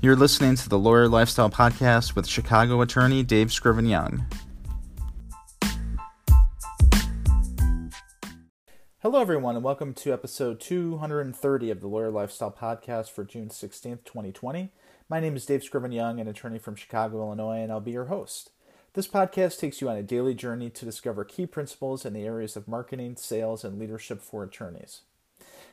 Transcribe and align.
You're 0.00 0.14
listening 0.14 0.54
to 0.54 0.68
the 0.68 0.78
Lawyer 0.78 1.08
Lifestyle 1.08 1.50
Podcast 1.50 2.14
with 2.14 2.28
Chicago 2.28 2.80
attorney 2.82 3.24
Dave 3.24 3.52
Scriven 3.52 3.84
Young. 3.84 4.24
Hello, 9.00 9.20
everyone, 9.20 9.56
and 9.56 9.64
welcome 9.64 9.92
to 9.94 10.12
episode 10.12 10.60
230 10.60 11.70
of 11.72 11.80
the 11.80 11.88
Lawyer 11.88 12.12
Lifestyle 12.12 12.52
Podcast 12.52 13.10
for 13.10 13.24
June 13.24 13.48
16th, 13.48 14.04
2020. 14.04 14.70
My 15.08 15.18
name 15.18 15.34
is 15.34 15.44
Dave 15.44 15.64
Scriven 15.64 15.90
Young, 15.90 16.20
an 16.20 16.28
attorney 16.28 16.60
from 16.60 16.76
Chicago, 16.76 17.16
Illinois, 17.16 17.58
and 17.58 17.72
I'll 17.72 17.80
be 17.80 17.90
your 17.90 18.04
host. 18.04 18.50
This 18.92 19.08
podcast 19.08 19.58
takes 19.58 19.80
you 19.80 19.88
on 19.88 19.96
a 19.96 20.04
daily 20.04 20.36
journey 20.36 20.70
to 20.70 20.84
discover 20.84 21.24
key 21.24 21.44
principles 21.44 22.06
in 22.06 22.12
the 22.12 22.24
areas 22.24 22.54
of 22.54 22.68
marketing, 22.68 23.16
sales, 23.16 23.64
and 23.64 23.80
leadership 23.80 24.22
for 24.22 24.44
attorneys. 24.44 25.00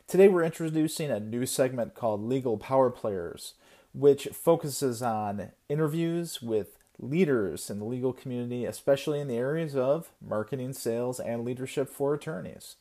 Today, 0.08 0.28
we're 0.28 0.44
introducing 0.44 1.12
a 1.12 1.20
new 1.20 1.46
segment 1.46 1.94
called 1.94 2.24
Legal 2.24 2.58
Power 2.58 2.90
Players 2.90 3.54
which 3.96 4.28
focuses 4.34 5.02
on 5.02 5.52
interviews 5.70 6.42
with 6.42 6.78
leaders 7.00 7.70
in 7.70 7.80
the 7.80 7.86
legal 7.86 8.12
community, 8.12 8.66
especially 8.66 9.22
in 9.22 9.28
the 9.30 9.38
areas 9.38 9.76
of 9.76 10.12
marketing, 10.22 10.74
sales, 10.74 11.20
and 11.20 11.46
leadership 11.46 11.90
for 11.90 12.14
attorneys. 12.14 12.76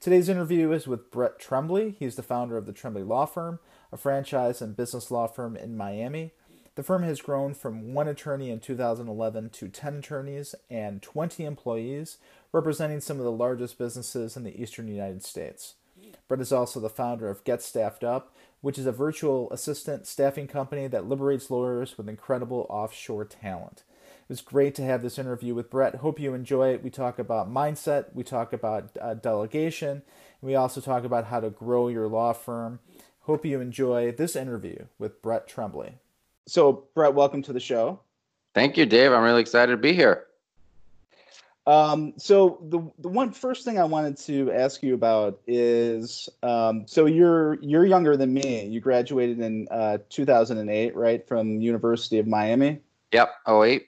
Today's 0.00 0.28
interview 0.28 0.72
is 0.72 0.86
with 0.86 1.10
Brett 1.10 1.38
Trembly. 1.38 1.96
He's 1.98 2.16
the 2.16 2.22
founder 2.22 2.56
of 2.56 2.64
the 2.64 2.72
Trembly 2.72 3.02
Law 3.02 3.26
Firm, 3.26 3.58
a 3.92 3.98
franchise 3.98 4.62
and 4.62 4.76
business 4.76 5.10
law 5.10 5.26
firm 5.26 5.54
in 5.54 5.76
Miami. 5.76 6.32
The 6.76 6.82
firm 6.82 7.02
has 7.02 7.20
grown 7.20 7.54
from 7.54 7.92
one 7.92 8.08
attorney 8.08 8.50
in 8.50 8.60
2011 8.60 9.50
to 9.50 9.68
10 9.68 9.96
attorneys 9.96 10.54
and 10.70 11.02
20 11.02 11.44
employees, 11.44 12.16
representing 12.52 13.00
some 13.00 13.18
of 13.18 13.24
the 13.24 13.30
largest 13.30 13.78
businesses 13.78 14.36
in 14.36 14.44
the 14.44 14.60
eastern 14.60 14.88
United 14.88 15.22
States. 15.22 15.74
Brett 16.28 16.40
is 16.40 16.52
also 16.52 16.80
the 16.80 16.88
founder 16.88 17.28
of 17.28 17.44
Get 17.44 17.62
Staffed 17.62 18.04
Up, 18.04 18.34
which 18.60 18.78
is 18.78 18.86
a 18.86 18.92
virtual 18.92 19.50
assistant 19.50 20.06
staffing 20.06 20.46
company 20.46 20.86
that 20.86 21.08
liberates 21.08 21.50
lawyers 21.50 21.96
with 21.96 22.08
incredible 22.08 22.66
offshore 22.70 23.24
talent. 23.24 23.82
It 24.24 24.30
was 24.30 24.40
great 24.40 24.74
to 24.76 24.82
have 24.82 25.02
this 25.02 25.18
interview 25.18 25.54
with 25.54 25.68
Brett. 25.68 25.96
Hope 25.96 26.18
you 26.18 26.32
enjoy 26.32 26.72
it. 26.72 26.82
We 26.82 26.88
talk 26.88 27.18
about 27.18 27.52
mindset, 27.52 28.14
we 28.14 28.24
talk 28.24 28.54
about 28.54 28.96
uh, 29.00 29.14
delegation, 29.14 29.90
and 29.90 30.02
we 30.42 30.54
also 30.54 30.80
talk 30.80 31.04
about 31.04 31.26
how 31.26 31.40
to 31.40 31.50
grow 31.50 31.88
your 31.88 32.08
law 32.08 32.32
firm. 32.32 32.80
Hope 33.20 33.44
you 33.44 33.60
enjoy 33.60 34.12
this 34.12 34.34
interview 34.34 34.86
with 34.98 35.20
Brett 35.20 35.46
Trembly. 35.46 35.94
So, 36.46 36.84
Brett, 36.94 37.14
welcome 37.14 37.42
to 37.42 37.52
the 37.52 37.60
show. 37.60 38.00
Thank 38.54 38.76
you, 38.76 38.86
Dave. 38.86 39.12
I'm 39.12 39.22
really 39.22 39.40
excited 39.40 39.72
to 39.72 39.78
be 39.78 39.92
here. 39.92 40.24
Um, 41.66 42.12
so 42.18 42.58
the 42.68 42.80
the 42.98 43.08
one 43.08 43.32
first 43.32 43.64
thing 43.64 43.78
I 43.78 43.84
wanted 43.84 44.18
to 44.18 44.52
ask 44.52 44.82
you 44.82 44.92
about 44.92 45.40
is 45.46 46.28
um, 46.42 46.84
so 46.86 47.06
you're 47.06 47.54
you're 47.62 47.86
younger 47.86 48.16
than 48.16 48.34
me. 48.34 48.66
You 48.66 48.80
graduated 48.80 49.40
in 49.40 49.66
uh, 49.70 49.98
2008, 50.10 50.94
right, 50.94 51.26
from 51.26 51.62
University 51.62 52.18
of 52.18 52.26
Miami. 52.26 52.80
Yep, 53.12 53.30
08. 53.48 53.86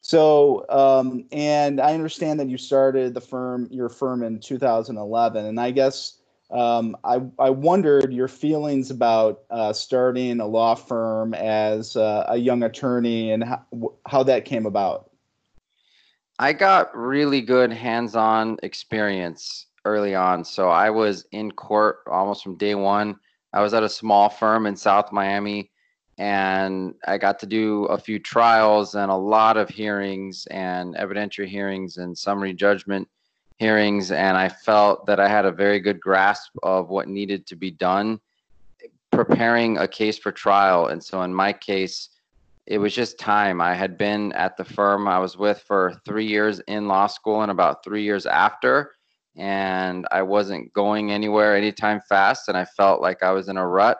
So 0.00 0.64
um, 0.70 1.26
and 1.32 1.80
I 1.80 1.92
understand 1.92 2.40
that 2.40 2.48
you 2.48 2.56
started 2.56 3.12
the 3.12 3.20
firm 3.20 3.68
your 3.70 3.90
firm 3.90 4.22
in 4.22 4.40
2011, 4.40 5.44
and 5.44 5.60
I 5.60 5.70
guess 5.70 6.18
um, 6.50 6.96
I 7.04 7.20
I 7.38 7.50
wondered 7.50 8.10
your 8.10 8.28
feelings 8.28 8.90
about 8.90 9.42
uh, 9.50 9.74
starting 9.74 10.40
a 10.40 10.46
law 10.46 10.76
firm 10.76 11.34
as 11.34 11.94
uh, 11.94 12.24
a 12.26 12.38
young 12.38 12.62
attorney 12.62 13.32
and 13.32 13.44
how, 13.44 13.62
how 14.06 14.22
that 14.22 14.46
came 14.46 14.64
about. 14.64 15.10
I 16.38 16.52
got 16.52 16.96
really 16.96 17.40
good 17.40 17.72
hands-on 17.72 18.58
experience 18.62 19.66
early 19.84 20.14
on. 20.14 20.44
So 20.44 20.68
I 20.68 20.90
was 20.90 21.26
in 21.30 21.52
court 21.52 21.98
almost 22.10 22.42
from 22.42 22.56
day 22.56 22.74
one. 22.74 23.16
I 23.52 23.60
was 23.60 23.72
at 23.72 23.84
a 23.84 23.88
small 23.88 24.28
firm 24.28 24.66
in 24.66 24.74
South 24.74 25.12
Miami 25.12 25.70
and 26.18 26.94
I 27.06 27.18
got 27.18 27.38
to 27.40 27.46
do 27.46 27.84
a 27.86 27.98
few 27.98 28.18
trials 28.18 28.94
and 28.94 29.10
a 29.10 29.16
lot 29.16 29.56
of 29.56 29.68
hearings 29.68 30.46
and 30.50 30.96
evidentiary 30.96 31.46
hearings 31.46 31.98
and 31.98 32.16
summary 32.16 32.52
judgment 32.52 33.08
hearings. 33.58 34.10
And 34.10 34.36
I 34.36 34.48
felt 34.48 35.06
that 35.06 35.20
I 35.20 35.28
had 35.28 35.44
a 35.44 35.52
very 35.52 35.78
good 35.78 36.00
grasp 36.00 36.52
of 36.62 36.88
what 36.88 37.08
needed 37.08 37.46
to 37.46 37.56
be 37.56 37.70
done 37.70 38.20
preparing 39.12 39.78
a 39.78 39.86
case 39.86 40.18
for 40.18 40.32
trial. 40.32 40.88
And 40.88 41.02
so 41.02 41.22
in 41.22 41.32
my 41.32 41.52
case, 41.52 42.08
it 42.66 42.78
was 42.78 42.94
just 42.94 43.18
time. 43.18 43.60
I 43.60 43.74
had 43.74 43.98
been 43.98 44.32
at 44.32 44.56
the 44.56 44.64
firm 44.64 45.06
I 45.06 45.18
was 45.18 45.36
with 45.36 45.62
for 45.66 46.00
three 46.04 46.26
years 46.26 46.60
in 46.66 46.88
law 46.88 47.06
school 47.06 47.42
and 47.42 47.50
about 47.50 47.84
three 47.84 48.02
years 48.02 48.24
after, 48.24 48.92
and 49.36 50.06
I 50.10 50.22
wasn't 50.22 50.72
going 50.72 51.12
anywhere 51.12 51.56
anytime 51.56 52.00
fast, 52.08 52.48
and 52.48 52.56
I 52.56 52.64
felt 52.64 53.02
like 53.02 53.22
I 53.22 53.32
was 53.32 53.48
in 53.48 53.56
a 53.56 53.66
rut. 53.66 53.98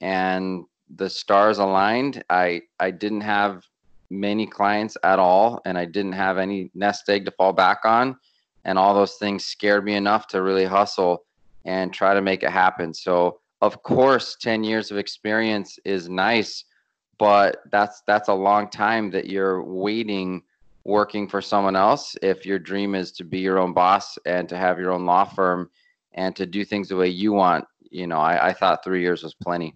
And 0.00 0.64
the 0.94 1.10
stars 1.10 1.58
aligned. 1.58 2.22
I 2.30 2.62
I 2.78 2.92
didn't 2.92 3.22
have 3.22 3.64
many 4.08 4.46
clients 4.46 4.96
at 5.02 5.18
all, 5.18 5.60
and 5.64 5.76
I 5.76 5.84
didn't 5.84 6.12
have 6.12 6.38
any 6.38 6.70
nest 6.74 7.08
egg 7.08 7.24
to 7.24 7.32
fall 7.32 7.52
back 7.52 7.80
on, 7.84 8.16
and 8.64 8.78
all 8.78 8.94
those 8.94 9.16
things 9.16 9.44
scared 9.44 9.84
me 9.84 9.94
enough 9.94 10.28
to 10.28 10.42
really 10.42 10.64
hustle 10.64 11.24
and 11.64 11.92
try 11.92 12.14
to 12.14 12.22
make 12.22 12.44
it 12.44 12.50
happen. 12.50 12.94
So 12.94 13.40
of 13.62 13.82
course, 13.82 14.36
ten 14.40 14.62
years 14.62 14.92
of 14.92 14.98
experience 14.98 15.78
is 15.84 16.08
nice 16.08 16.64
but 17.18 17.62
that's 17.70 18.02
that's 18.06 18.28
a 18.28 18.34
long 18.34 18.68
time 18.68 19.10
that 19.10 19.26
you're 19.26 19.62
waiting 19.62 20.42
working 20.84 21.26
for 21.26 21.42
someone 21.42 21.74
else 21.74 22.16
if 22.22 22.46
your 22.46 22.58
dream 22.58 22.94
is 22.94 23.10
to 23.10 23.24
be 23.24 23.40
your 23.40 23.58
own 23.58 23.72
boss 23.72 24.18
and 24.24 24.48
to 24.48 24.56
have 24.56 24.78
your 24.78 24.92
own 24.92 25.04
law 25.04 25.24
firm 25.24 25.68
and 26.12 26.36
to 26.36 26.46
do 26.46 26.64
things 26.64 26.88
the 26.88 26.96
way 26.96 27.08
you 27.08 27.32
want. 27.32 27.64
You 27.90 28.06
know 28.06 28.18
i, 28.18 28.48
I 28.48 28.52
thought 28.52 28.84
three 28.84 29.00
years 29.00 29.22
was 29.22 29.34
plenty. 29.34 29.74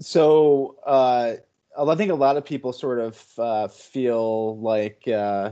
So 0.00 0.76
uh, 0.84 1.34
i 1.78 1.94
think 1.94 2.10
a 2.10 2.14
lot 2.14 2.36
of 2.36 2.44
people 2.44 2.72
sort 2.72 2.98
of 2.98 3.24
uh, 3.38 3.68
feel 3.68 4.58
like 4.58 5.06
uh, 5.08 5.50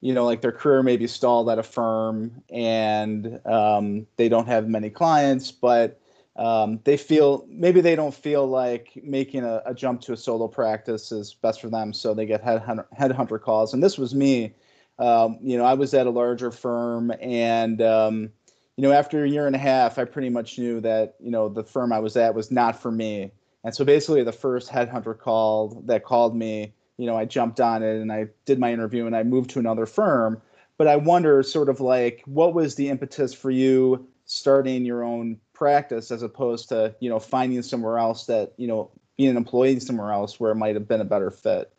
you 0.00 0.12
know 0.12 0.24
like 0.24 0.40
their 0.40 0.52
career 0.52 0.82
may 0.82 0.96
be 0.96 1.06
stalled 1.06 1.48
at 1.48 1.58
a 1.58 1.62
firm 1.62 2.42
and 2.50 3.40
um, 3.46 4.06
they 4.16 4.28
don't 4.28 4.46
have 4.46 4.68
many 4.68 4.90
clients 4.90 5.50
but 5.50 5.99
um, 6.36 6.80
they 6.84 6.96
feel 6.96 7.44
maybe 7.48 7.80
they 7.80 7.96
don't 7.96 8.14
feel 8.14 8.46
like 8.46 8.98
making 9.02 9.44
a, 9.44 9.62
a, 9.66 9.74
jump 9.74 10.00
to 10.02 10.12
a 10.12 10.16
solo 10.16 10.46
practice 10.48 11.10
is 11.10 11.34
best 11.34 11.60
for 11.60 11.68
them, 11.68 11.92
so 11.92 12.14
they 12.14 12.24
get 12.24 12.42
headhunter, 12.42 12.86
headhunter 12.98 13.40
calls. 13.40 13.74
And 13.74 13.82
this 13.82 13.98
was 13.98 14.14
me. 14.14 14.54
Um, 14.98 15.38
you 15.42 15.58
know, 15.58 15.64
I 15.64 15.74
was 15.74 15.92
at 15.92 16.06
a 16.06 16.10
larger 16.10 16.50
firm, 16.50 17.12
and 17.20 17.82
um, 17.82 18.30
you 18.76 18.82
know, 18.82 18.92
after 18.92 19.24
a 19.24 19.28
year 19.28 19.46
and 19.46 19.56
a 19.56 19.58
half, 19.58 19.98
I 19.98 20.04
pretty 20.04 20.28
much 20.28 20.58
knew 20.58 20.80
that 20.82 21.16
you 21.20 21.30
know 21.30 21.48
the 21.48 21.64
firm 21.64 21.92
I 21.92 21.98
was 21.98 22.16
at 22.16 22.34
was 22.34 22.50
not 22.50 22.80
for 22.80 22.92
me. 22.92 23.32
And 23.64 23.74
so 23.74 23.84
basically, 23.84 24.22
the 24.22 24.32
first 24.32 24.70
headhunter 24.70 25.18
call 25.18 25.82
that 25.86 26.04
called 26.04 26.36
me, 26.36 26.72
you 26.96 27.06
know, 27.06 27.16
I 27.16 27.24
jumped 27.24 27.60
on 27.60 27.82
it 27.82 28.00
and 28.00 28.12
I 28.12 28.28
did 28.44 28.58
my 28.58 28.72
interview 28.72 29.06
and 29.06 29.16
I 29.16 29.22
moved 29.22 29.50
to 29.50 29.58
another 29.58 29.86
firm. 29.86 30.40
But 30.78 30.86
I 30.86 30.96
wonder, 30.96 31.42
sort 31.42 31.68
of 31.68 31.80
like, 31.80 32.22
what 32.24 32.54
was 32.54 32.76
the 32.76 32.88
impetus 32.88 33.34
for 33.34 33.50
you 33.50 34.08
starting 34.24 34.86
your 34.86 35.02
own 35.02 35.36
practice 35.60 36.10
as 36.10 36.22
opposed 36.22 36.70
to 36.70 36.94
you 37.00 37.10
know 37.10 37.20
finding 37.20 37.62
somewhere 37.62 37.98
else 37.98 38.24
that 38.24 38.54
you 38.56 38.66
know 38.66 38.90
being 39.18 39.30
an 39.30 39.36
employee 39.36 39.78
somewhere 39.78 40.10
else 40.10 40.40
where 40.40 40.50
it 40.50 40.54
might 40.54 40.74
have 40.74 40.88
been 40.88 41.02
a 41.02 41.04
better 41.04 41.30
fit? 41.30 41.70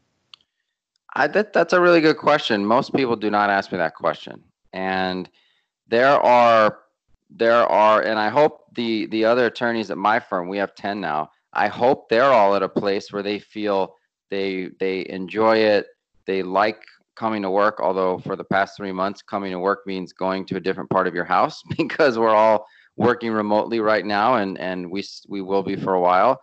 I, 1.14 1.28
that, 1.28 1.52
that's 1.52 1.74
a 1.74 1.82
really 1.82 2.00
good 2.00 2.18
question. 2.18 2.64
Most 2.64 2.94
people 2.94 3.16
do 3.16 3.32
not 3.32 3.50
ask 3.50 3.72
me 3.72 3.80
that 3.80 3.96
question. 3.96 4.44
And 4.72 5.28
there 5.88 6.22
are 6.22 6.80
there 7.30 7.66
are 7.66 8.02
and 8.02 8.20
i 8.20 8.30
hope 8.30 8.66
the 8.76 9.06
the 9.08 9.24
other 9.24 9.46
attorneys 9.46 9.90
at 9.90 9.98
my 9.98 10.20
firm 10.20 10.50
we 10.50 10.58
have 10.58 10.76
10 10.76 11.00
now 11.00 11.30
i 11.54 11.68
hope 11.68 12.10
they're 12.10 12.24
all 12.32 12.56
at 12.56 12.64
a 12.64 12.68
place 12.68 13.12
where 13.12 13.24
they 13.24 13.40
feel 13.40 13.96
they 14.30 14.70
they 14.80 15.06
enjoy 15.10 15.58
it 15.58 15.88
they 16.26 16.44
like 16.44 16.82
coming 17.16 17.42
to 17.42 17.50
work 17.50 17.80
although 17.80 18.18
for 18.20 18.36
the 18.36 18.44
past 18.44 18.76
three 18.76 18.92
months 18.92 19.22
coming 19.22 19.52
to 19.52 19.60
work 19.60 19.80
means 19.86 20.12
going 20.12 20.46
to 20.46 20.58
a 20.58 20.60
different 20.60 20.90
part 20.90 21.08
of 21.08 21.16
your 21.16 21.26
house 21.26 21.62
because 21.78 22.20
we're 22.20 22.36
all 22.36 22.66
working 22.98 23.32
remotely 23.32 23.80
right 23.80 24.06
now, 24.06 24.36
and 24.36 24.58
and 24.60 24.90
we 24.90 25.04
we 25.28 25.42
will 25.42 25.64
be 25.64 25.76
for 25.76 25.94
a 25.94 26.02
while. 26.02 26.42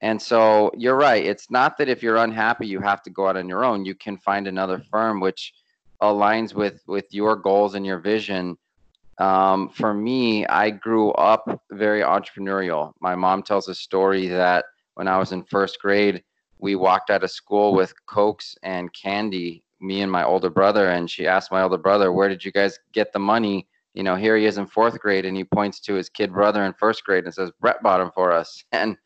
And 0.00 0.20
so 0.20 0.72
you're 0.76 0.96
right. 0.96 1.24
It's 1.24 1.50
not 1.50 1.78
that 1.78 1.88
if 1.88 2.02
you're 2.02 2.16
unhappy, 2.16 2.66
you 2.66 2.80
have 2.80 3.02
to 3.04 3.10
go 3.10 3.28
out 3.28 3.36
on 3.36 3.48
your 3.48 3.64
own. 3.64 3.84
You 3.84 3.94
can 3.94 4.16
find 4.16 4.48
another 4.48 4.82
firm 4.90 5.20
which 5.20 5.52
aligns 6.02 6.54
with 6.54 6.82
with 6.86 7.06
your 7.10 7.36
goals 7.36 7.74
and 7.74 7.86
your 7.86 8.00
vision. 8.00 8.56
Um, 9.18 9.68
for 9.68 9.94
me, 9.94 10.44
I 10.46 10.70
grew 10.70 11.12
up 11.12 11.62
very 11.70 12.00
entrepreneurial. 12.00 12.92
My 13.00 13.14
mom 13.14 13.42
tells 13.42 13.68
a 13.68 13.74
story 13.74 14.26
that 14.28 14.64
when 14.94 15.06
I 15.06 15.18
was 15.18 15.30
in 15.30 15.44
first 15.44 15.78
grade, 15.80 16.24
we 16.58 16.74
walked 16.74 17.10
out 17.10 17.22
of 17.22 17.30
school 17.30 17.74
with 17.74 17.94
cokes 18.06 18.56
and 18.62 18.92
candy, 18.92 19.62
me 19.80 20.00
and 20.00 20.10
my 20.10 20.24
older 20.24 20.50
brother, 20.50 20.90
and 20.90 21.08
she 21.08 21.26
asked 21.28 21.52
my 21.52 21.62
older 21.62 21.78
brother, 21.78 22.12
"Where 22.12 22.28
did 22.28 22.44
you 22.44 22.50
guys 22.50 22.78
get 22.92 23.12
the 23.12 23.20
money 23.20 23.68
you 23.94 24.02
know, 24.02 24.16
here 24.16 24.36
he 24.36 24.46
is 24.46 24.58
in 24.58 24.66
fourth 24.66 24.98
grade 24.98 25.26
and 25.26 25.36
he 25.36 25.44
points 25.44 25.80
to 25.80 25.94
his 25.94 26.08
kid 26.08 26.32
brother 26.32 26.64
in 26.64 26.72
first 26.74 27.04
grade 27.04 27.24
and 27.24 27.34
says, 27.34 27.50
Brett 27.60 27.82
bought 27.82 28.00
him 28.00 28.10
for 28.14 28.32
us. 28.32 28.64
And 28.72 28.96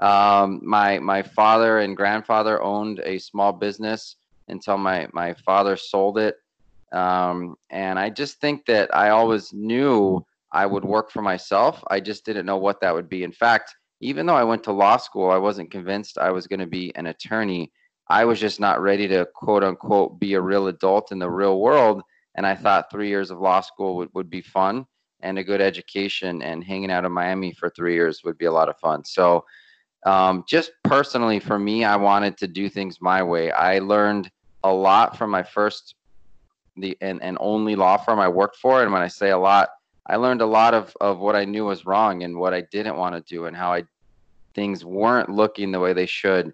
um, 0.00 0.60
my 0.64 0.98
my 0.98 1.22
father 1.22 1.78
and 1.78 1.96
grandfather 1.96 2.60
owned 2.60 3.00
a 3.04 3.18
small 3.18 3.52
business 3.52 4.16
until 4.48 4.76
my 4.76 5.06
my 5.12 5.34
father 5.34 5.76
sold 5.76 6.18
it. 6.18 6.36
Um, 6.92 7.54
and 7.70 7.98
I 7.98 8.10
just 8.10 8.40
think 8.40 8.66
that 8.66 8.94
I 8.94 9.10
always 9.10 9.52
knew 9.52 10.24
I 10.50 10.66
would 10.66 10.84
work 10.84 11.10
for 11.10 11.22
myself. 11.22 11.82
I 11.88 12.00
just 12.00 12.24
didn't 12.24 12.46
know 12.46 12.56
what 12.56 12.80
that 12.80 12.92
would 12.92 13.08
be. 13.08 13.22
In 13.22 13.32
fact, 13.32 13.74
even 14.00 14.26
though 14.26 14.34
I 14.34 14.44
went 14.44 14.64
to 14.64 14.72
law 14.72 14.96
school, 14.96 15.30
I 15.30 15.38
wasn't 15.38 15.70
convinced 15.70 16.18
I 16.18 16.30
was 16.30 16.46
going 16.46 16.60
to 16.60 16.66
be 16.66 16.94
an 16.96 17.06
attorney. 17.06 17.70
I 18.10 18.24
was 18.24 18.40
just 18.40 18.58
not 18.60 18.82
ready 18.82 19.06
to 19.08 19.26
quote 19.34 19.62
unquote 19.62 20.18
be 20.18 20.34
a 20.34 20.40
real 20.40 20.66
adult 20.66 21.12
in 21.12 21.18
the 21.18 21.30
real 21.30 21.60
world. 21.60 22.02
And 22.34 22.46
I 22.46 22.54
thought 22.54 22.90
three 22.90 23.08
years 23.08 23.30
of 23.30 23.38
law 23.38 23.60
school 23.60 23.96
would, 23.96 24.08
would 24.14 24.30
be 24.30 24.42
fun 24.42 24.86
and 25.20 25.38
a 25.38 25.44
good 25.44 25.60
education, 25.60 26.42
and 26.42 26.64
hanging 26.64 26.90
out 26.90 27.04
in 27.04 27.12
Miami 27.12 27.52
for 27.52 27.70
three 27.70 27.94
years 27.94 28.22
would 28.24 28.36
be 28.38 28.46
a 28.46 28.52
lot 28.52 28.68
of 28.68 28.76
fun. 28.78 29.04
So, 29.04 29.44
um, 30.04 30.42
just 30.48 30.72
personally 30.82 31.38
for 31.38 31.60
me, 31.60 31.84
I 31.84 31.94
wanted 31.94 32.36
to 32.38 32.48
do 32.48 32.68
things 32.68 32.98
my 33.00 33.22
way. 33.22 33.52
I 33.52 33.78
learned 33.78 34.28
a 34.64 34.72
lot 34.72 35.16
from 35.16 35.30
my 35.30 35.44
first 35.44 35.94
the 36.76 36.96
and, 37.00 37.22
and 37.22 37.36
only 37.40 37.76
law 37.76 37.96
firm 37.96 38.18
I 38.18 38.28
worked 38.28 38.56
for. 38.56 38.82
And 38.82 38.92
when 38.92 39.02
I 39.02 39.08
say 39.08 39.30
a 39.30 39.38
lot, 39.38 39.68
I 40.06 40.16
learned 40.16 40.40
a 40.40 40.46
lot 40.46 40.74
of, 40.74 40.96
of 41.00 41.18
what 41.18 41.36
I 41.36 41.44
knew 41.44 41.66
was 41.66 41.86
wrong 41.86 42.22
and 42.22 42.36
what 42.36 42.54
I 42.54 42.62
didn't 42.72 42.96
want 42.96 43.14
to 43.14 43.34
do 43.34 43.46
and 43.46 43.56
how 43.56 43.72
I 43.72 43.84
things 44.54 44.84
weren't 44.84 45.30
looking 45.30 45.70
the 45.70 45.80
way 45.80 45.92
they 45.92 46.06
should. 46.06 46.52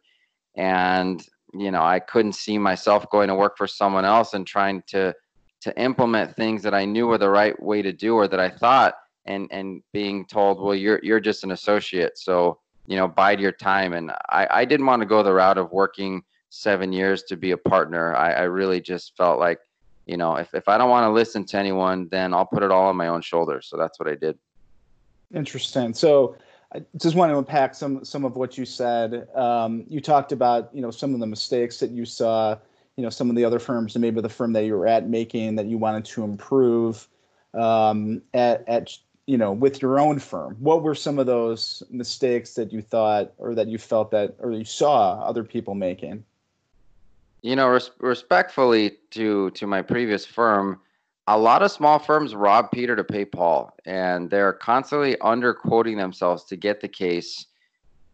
And, 0.56 1.24
you 1.54 1.70
know, 1.70 1.82
I 1.82 2.00
couldn't 2.00 2.34
see 2.34 2.58
myself 2.58 3.08
going 3.10 3.28
to 3.28 3.34
work 3.34 3.56
for 3.56 3.66
someone 3.66 4.04
else 4.04 4.34
and 4.34 4.46
trying 4.46 4.82
to 4.88 5.14
to 5.60 5.80
implement 5.80 6.36
things 6.36 6.62
that 6.62 6.74
I 6.74 6.84
knew 6.84 7.06
were 7.06 7.18
the 7.18 7.30
right 7.30 7.60
way 7.62 7.82
to 7.82 7.92
do 7.92 8.14
or 8.14 8.28
that 8.28 8.40
I 8.40 8.50
thought 8.50 8.94
and 9.26 9.48
and 9.50 9.82
being 9.92 10.24
told, 10.26 10.60
well, 10.60 10.74
you're 10.74 11.00
you're 11.02 11.20
just 11.20 11.44
an 11.44 11.50
associate. 11.50 12.18
So, 12.18 12.58
you 12.86 12.96
know, 12.96 13.08
bide 13.08 13.40
your 13.40 13.52
time. 13.52 13.92
And 13.92 14.10
I, 14.28 14.46
I 14.50 14.64
didn't 14.64 14.86
want 14.86 15.02
to 15.02 15.06
go 15.06 15.22
the 15.22 15.32
route 15.32 15.58
of 15.58 15.70
working 15.72 16.22
seven 16.50 16.92
years 16.92 17.22
to 17.24 17.36
be 17.36 17.50
a 17.50 17.56
partner. 17.56 18.14
I, 18.16 18.32
I 18.32 18.42
really 18.42 18.80
just 18.80 19.16
felt 19.16 19.38
like 19.38 19.58
you 20.08 20.16
know, 20.16 20.36
if, 20.36 20.54
if 20.54 20.68
I 20.68 20.78
don't 20.78 20.88
want 20.88 21.04
to 21.04 21.10
listen 21.10 21.44
to 21.44 21.58
anyone, 21.58 22.08
then 22.10 22.32
I'll 22.32 22.46
put 22.46 22.62
it 22.62 22.70
all 22.70 22.86
on 22.86 22.96
my 22.96 23.08
own 23.08 23.20
shoulders. 23.20 23.66
So 23.68 23.76
that's 23.76 24.00
what 24.00 24.08
I 24.08 24.14
did. 24.14 24.38
Interesting. 25.34 25.92
So 25.92 26.36
I 26.74 26.82
just 26.96 27.14
want 27.14 27.30
to 27.30 27.36
unpack 27.36 27.74
some 27.74 28.04
some 28.04 28.24
of 28.24 28.36
what 28.36 28.56
you 28.56 28.64
said. 28.64 29.28
Um, 29.34 29.84
you 29.86 30.00
talked 30.00 30.32
about 30.32 30.70
you 30.74 30.80
know 30.80 30.90
some 30.90 31.12
of 31.14 31.20
the 31.20 31.26
mistakes 31.26 31.78
that 31.80 31.90
you 31.90 32.06
saw, 32.06 32.56
you 32.98 33.04
know, 33.04 33.10
some 33.10 33.30
of 33.30 33.36
the 33.36 33.44
other 33.44 33.60
firms 33.60 33.94
and 33.94 34.02
maybe 34.02 34.20
the 34.20 34.28
firm 34.28 34.52
that 34.54 34.64
you 34.64 34.76
were 34.76 34.88
at 34.88 35.08
making 35.08 35.54
that 35.54 35.66
you 35.66 35.78
wanted 35.78 36.04
to 36.04 36.24
improve 36.24 37.06
um, 37.54 38.20
at 38.34 38.68
at 38.68 38.98
you 39.26 39.38
know 39.38 39.52
with 39.52 39.80
your 39.80 40.00
own 40.00 40.18
firm. 40.18 40.56
What 40.58 40.82
were 40.82 40.96
some 40.96 41.20
of 41.20 41.26
those 41.26 41.80
mistakes 41.90 42.54
that 42.54 42.72
you 42.72 42.82
thought 42.82 43.32
or 43.38 43.54
that 43.54 43.68
you 43.68 43.78
felt 43.78 44.10
that 44.10 44.34
or 44.40 44.50
you 44.50 44.64
saw 44.64 45.20
other 45.20 45.44
people 45.44 45.76
making? 45.76 46.24
You 47.42 47.54
know, 47.54 47.68
res- 47.68 47.92
respectfully 48.00 48.96
to 49.12 49.50
to 49.52 49.68
my 49.68 49.80
previous 49.80 50.26
firm, 50.26 50.80
a 51.28 51.38
lot 51.38 51.62
of 51.62 51.70
small 51.70 52.00
firms 52.00 52.34
rob 52.34 52.72
Peter 52.72 52.96
to 52.96 53.04
pay 53.04 53.24
Paul, 53.24 53.72
and 53.86 54.28
they're 54.28 54.54
constantly 54.54 55.14
underquoting 55.20 55.98
themselves 55.98 56.42
to 56.46 56.56
get 56.56 56.80
the 56.80 56.88
case, 56.88 57.46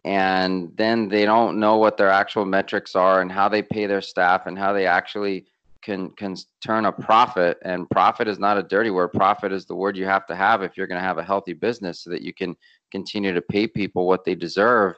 and 0.05 0.71
then 0.77 1.09
they 1.09 1.25
don't 1.25 1.59
know 1.59 1.77
what 1.77 1.97
their 1.97 2.11
actual 2.11 2.45
metrics 2.45 2.95
are 2.95 3.21
and 3.21 3.31
how 3.31 3.49
they 3.49 3.63
pay 3.63 3.87
their 3.87 4.03
staff 4.03 4.45
and 4.45 4.55
how 4.57 4.71
they 4.71 4.85
actually 4.85 5.45
can 5.81 6.11
can 6.11 6.35
turn 6.63 6.85
a 6.85 6.91
profit. 6.91 7.57
And 7.63 7.89
profit 7.89 8.27
is 8.27 8.37
not 8.37 8.59
a 8.59 8.63
dirty 8.63 8.91
word. 8.91 9.13
Profit 9.13 9.51
is 9.51 9.65
the 9.65 9.75
word 9.75 9.97
you 9.97 10.05
have 10.05 10.27
to 10.27 10.35
have 10.35 10.61
if 10.61 10.77
you're 10.77 10.85
going 10.85 11.01
to 11.01 11.07
have 11.07 11.17
a 11.17 11.23
healthy 11.23 11.53
business, 11.53 12.03
so 12.03 12.11
that 12.11 12.21
you 12.21 12.33
can 12.33 12.55
continue 12.91 13.33
to 13.33 13.41
pay 13.41 13.65
people 13.65 14.07
what 14.07 14.23
they 14.23 14.35
deserve. 14.35 14.95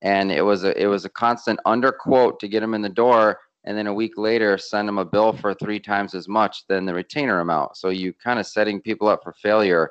And 0.00 0.32
it 0.32 0.42
was 0.42 0.64
a 0.64 0.80
it 0.82 0.86
was 0.86 1.04
a 1.04 1.10
constant 1.10 1.60
underquote 1.66 2.38
to 2.38 2.48
get 2.48 2.60
them 2.60 2.72
in 2.72 2.80
the 2.80 2.88
door 2.88 3.38
and 3.66 3.76
then 3.76 3.88
a 3.88 3.94
week 3.94 4.16
later 4.16 4.56
send 4.56 4.88
them 4.88 4.98
a 4.98 5.04
bill 5.04 5.32
for 5.32 5.52
three 5.52 5.80
times 5.80 6.14
as 6.14 6.28
much 6.28 6.66
than 6.68 6.86
the 6.86 6.94
retainer 6.94 7.40
amount. 7.40 7.76
So 7.76 7.88
you 7.88 8.12
kind 8.12 8.38
of 8.38 8.46
setting 8.46 8.80
people 8.80 9.08
up 9.08 9.22
for 9.22 9.32
failure. 9.34 9.90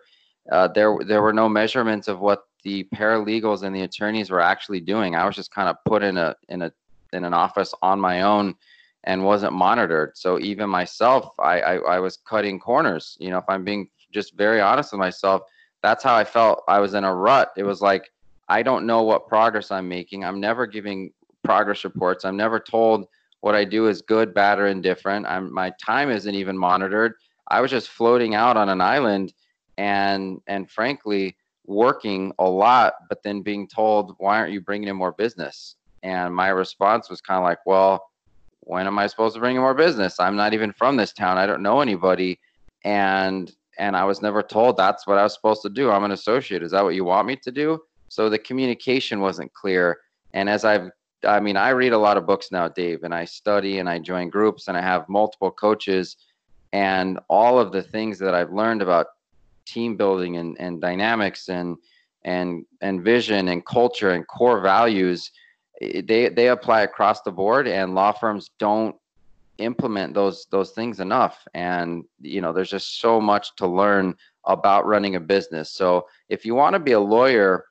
Uh, 0.52 0.70
there 0.70 0.98
there 1.06 1.22
were 1.22 1.34
no 1.34 1.50
measurements 1.50 2.08
of 2.08 2.20
what 2.20 2.44
the 2.66 2.84
paralegals 2.96 3.62
and 3.62 3.74
the 3.74 3.84
attorneys 3.84 4.32
were 4.32 4.42
actually 4.42 4.82
doing. 4.82 5.16
I 5.16 5.26
was 5.26 5.36
just 5.36 5.52
kind 5.52 5.70
of 5.70 5.78
put 5.86 6.04
in 6.04 6.18
a 6.18 6.36
in 6.50 6.64
a 6.64 6.72
in 7.14 7.24
an 7.24 7.34
office 7.34 7.74
on 7.82 8.00
my 8.02 8.24
own 8.24 8.56
and 9.06 9.24
wasn't 9.24 9.54
monitored. 9.54 10.18
So 10.18 10.40
even 10.40 10.68
myself, 10.68 11.32
I, 11.40 11.62
I, 11.62 11.76
I 11.76 12.00
was 12.00 12.18
cutting 12.18 12.60
corners. 12.60 13.16
You 13.20 13.30
know, 13.30 13.38
if 13.38 13.46
I'm 13.48 13.64
being 13.64 13.88
just 14.12 14.36
very 14.36 14.60
honest 14.60 14.92
with 14.92 15.00
myself, 15.00 15.44
that's 15.84 16.04
how 16.04 16.16
I 16.16 16.24
felt. 16.24 16.64
I 16.68 16.80
was 16.80 16.96
in 16.96 17.04
a 17.04 17.14
rut. 17.14 17.54
It 17.56 17.64
was 17.64 17.82
like 17.82 18.12
I 18.50 18.64
don't 18.64 18.88
know 18.88 19.04
what 19.04 19.28
progress 19.28 19.70
I'm 19.70 19.88
making. 19.88 20.26
I'm 20.26 20.40
never 20.40 20.66
giving 20.66 21.14
progress 21.44 21.84
reports. 21.84 22.26
I'm 22.26 22.36
never 22.36 22.60
told 22.60 23.08
what 23.42 23.54
I 23.54 23.64
do 23.64 23.88
is 23.88 24.02
good, 24.02 24.34
bad, 24.34 24.58
or 24.58 24.66
indifferent. 24.66 25.28
I'm 25.28 25.54
my 25.54 25.72
time 25.80 26.10
isn't 26.10 26.34
even 26.34 26.58
monitored. 26.58 27.14
I 27.48 27.62
was 27.62 27.70
just 27.70 27.90
floating 27.90 28.34
out 28.34 28.58
on 28.58 28.70
an 28.70 28.82
island 28.82 29.34
and 29.78 30.42
and 30.48 30.68
frankly 30.72 31.38
working 31.68 32.32
a 32.40 32.50
lot, 32.50 32.94
but 33.10 33.24
then 33.24 33.42
being 33.42 33.68
told, 33.68 34.16
why 34.18 34.38
aren't 34.40 34.54
you 34.54 34.62
bringing 34.62 34.88
in 34.88 34.96
more 34.96 35.12
business? 35.12 35.76
And 36.04 36.34
my 36.36 36.50
response 36.50 37.10
was 37.10 37.22
kind 37.22 37.40
of 37.40 37.44
like, 37.44 37.60
well, 37.66 38.06
when 38.62 38.88
am 38.88 39.00
I 39.00 39.08
supposed 39.08 39.36
to 39.36 39.40
bring 39.40 39.56
in 39.56 39.62
more 39.62 39.74
business? 39.74 40.20
I'm 40.20 40.36
not 40.36 40.54
even 40.54 40.72
from 40.74 40.98
this 40.98 41.14
town. 41.14 41.38
I 41.38 41.46
don't 41.46 41.64
know 41.64 41.82
anybody. 41.82 42.40
And 42.84 43.52
and 43.78 43.98
I 43.98 44.06
was 44.06 44.22
never 44.22 44.42
told 44.42 44.78
that's 44.78 45.06
what 45.06 45.18
I 45.18 45.24
was 45.24 45.34
supposed 45.34 45.62
to 45.64 45.70
do. 45.70 45.92
I'm 45.92 46.06
an 46.06 46.12
associate. 46.12 46.64
Is 46.64 46.72
that 46.72 46.84
what 46.84 46.96
you 46.96 47.04
want 47.04 47.28
me 47.28 47.36
to 47.38 47.52
do? 47.52 47.80
So 48.08 48.30
the 48.30 48.40
communication 48.40 49.20
wasn't 49.20 49.54
clear. 49.54 49.98
And 50.34 50.50
as 50.50 50.64
I've 50.64 50.90
I 51.26 51.40
mean, 51.40 51.58
I 51.58 51.70
read 51.70 51.94
a 51.94 51.98
lot 51.98 52.18
of 52.18 52.28
books 52.28 52.52
now, 52.52 52.68
Dave, 52.68 53.04
and 53.04 53.14
I 53.14 53.26
study 53.26 53.80
and 53.80 53.90
I 53.90 54.00
join 54.00 54.30
groups 54.30 54.68
and 54.68 54.78
I 54.78 54.82
have 54.82 55.10
multiple 55.10 55.52
coaches. 55.52 56.18
And 56.72 57.20
all 57.30 57.58
of 57.60 57.72
the 57.72 57.82
things 57.82 58.20
that 58.20 58.36
I've 58.36 58.52
learned 58.52 58.82
about 58.82 59.08
team 59.66 59.98
building 59.98 60.38
and, 60.38 60.58
and 60.60 60.82
dynamics 60.82 61.50
and 61.50 61.78
and 62.24 62.66
and 62.82 63.04
vision 63.04 63.50
and 63.50 63.66
culture 63.66 64.12
and 64.12 64.28
core 64.28 64.62
values, 64.62 65.32
they 65.82 66.30
they 66.30 66.50
apply 66.50 66.82
across 66.82 67.22
the 67.22 67.32
board. 67.32 67.68
And 67.68 67.96
law 67.96 68.12
firms 68.12 68.52
don't 68.60 68.96
implement 69.58 70.14
those 70.14 70.48
those 70.52 70.72
things 70.72 71.00
enough. 71.00 71.46
And 71.54 72.04
you 72.20 72.42
know, 72.42 72.54
there's 72.54 72.72
just 72.72 73.00
so 73.00 73.22
much 73.22 73.56
to 73.58 73.68
learn 73.68 74.16
about 74.46 74.86
running 74.86 75.16
a 75.16 75.20
business. 75.20 75.72
So 75.72 76.08
if 76.30 76.46
you 76.46 76.56
want 76.56 76.74
to 76.74 76.80
be 76.80 76.94
a 76.94 77.00
lawyer 77.00 77.66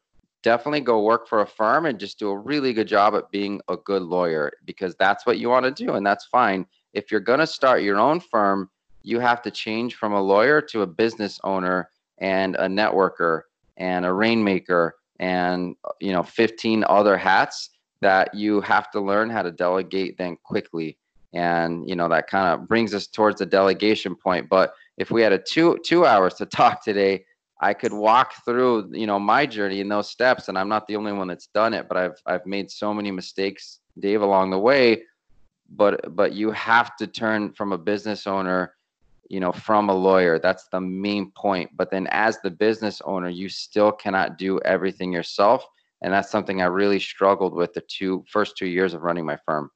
definitely 0.44 0.82
go 0.82 1.02
work 1.02 1.26
for 1.26 1.40
a 1.40 1.46
firm 1.46 1.86
and 1.86 1.98
just 1.98 2.18
do 2.18 2.28
a 2.28 2.38
really 2.38 2.74
good 2.74 2.86
job 2.86 3.14
at 3.14 3.30
being 3.30 3.60
a 3.68 3.76
good 3.78 4.02
lawyer 4.02 4.52
because 4.66 4.94
that's 4.96 5.24
what 5.24 5.38
you 5.38 5.48
want 5.48 5.64
to 5.64 5.84
do 5.84 5.94
and 5.94 6.06
that's 6.06 6.26
fine. 6.26 6.66
If 6.92 7.10
you're 7.10 7.20
going 7.20 7.40
to 7.40 7.46
start 7.46 7.82
your 7.82 7.98
own 7.98 8.20
firm, 8.20 8.68
you 9.04 9.20
have 9.20 9.42
to 9.42 9.50
change 9.50 9.94
from 9.94 10.12
a 10.12 10.20
lawyer 10.20 10.60
to 10.60 10.82
a 10.82 10.86
business 10.86 11.38
owner 11.44 11.90
and 12.18 12.56
a 12.56 12.66
networker 12.66 13.42
and 13.76 14.04
a 14.04 14.12
rainmaker 14.12 14.96
and 15.20 15.76
you 16.00 16.12
know 16.12 16.22
15 16.22 16.84
other 16.88 17.16
hats 17.16 17.70
that 18.00 18.34
you 18.34 18.60
have 18.60 18.90
to 18.90 19.00
learn 19.00 19.30
how 19.30 19.42
to 19.42 19.50
delegate 19.50 20.18
then 20.18 20.36
quickly 20.44 20.98
and 21.32 21.88
you 21.88 21.94
know 21.94 22.08
that 22.08 22.28
kind 22.28 22.48
of 22.48 22.68
brings 22.68 22.94
us 22.94 23.06
towards 23.06 23.38
the 23.38 23.46
delegation 23.46 24.14
point 24.14 24.48
but 24.48 24.74
if 24.96 25.10
we 25.10 25.22
had 25.22 25.32
a 25.32 25.38
two 25.38 25.78
two 25.84 26.04
hours 26.04 26.34
to 26.34 26.46
talk 26.60 26.82
today 26.82 27.24
I 27.60 27.72
could 27.72 27.92
walk 27.92 28.34
through, 28.44 28.90
you 28.92 29.06
know, 29.06 29.18
my 29.18 29.46
journey 29.46 29.80
in 29.80 29.88
those 29.88 30.10
steps, 30.10 30.48
and 30.48 30.58
I'm 30.58 30.68
not 30.68 30.86
the 30.86 30.96
only 30.96 31.12
one 31.12 31.28
that's 31.28 31.46
done 31.46 31.72
it. 31.72 31.88
But 31.88 31.96
I've 31.96 32.22
I've 32.26 32.44
made 32.44 32.70
so 32.70 32.92
many 32.92 33.10
mistakes, 33.10 33.80
Dave, 33.98 34.22
along 34.22 34.50
the 34.50 34.58
way. 34.58 35.04
But 35.70 36.14
but 36.14 36.32
you 36.32 36.50
have 36.50 36.94
to 36.96 37.06
turn 37.06 37.52
from 37.52 37.72
a 37.72 37.78
business 37.78 38.26
owner, 38.26 38.74
you 39.28 39.40
know, 39.40 39.52
from 39.52 39.88
a 39.88 39.94
lawyer. 39.94 40.38
That's 40.38 40.68
the 40.68 40.80
main 40.80 41.30
point. 41.30 41.70
But 41.76 41.90
then 41.90 42.06
as 42.10 42.40
the 42.40 42.50
business 42.50 43.00
owner, 43.04 43.28
you 43.28 43.48
still 43.48 43.92
cannot 43.92 44.38
do 44.38 44.60
everything 44.60 45.12
yourself, 45.12 45.66
and 46.02 46.12
that's 46.12 46.30
something 46.30 46.60
I 46.60 46.66
really 46.66 47.00
struggled 47.00 47.54
with 47.54 47.72
the 47.74 47.82
two 47.82 48.24
first 48.28 48.56
two 48.56 48.66
years 48.66 48.94
of 48.94 49.02
running 49.02 49.24
my 49.24 49.38
firm. 49.44 49.70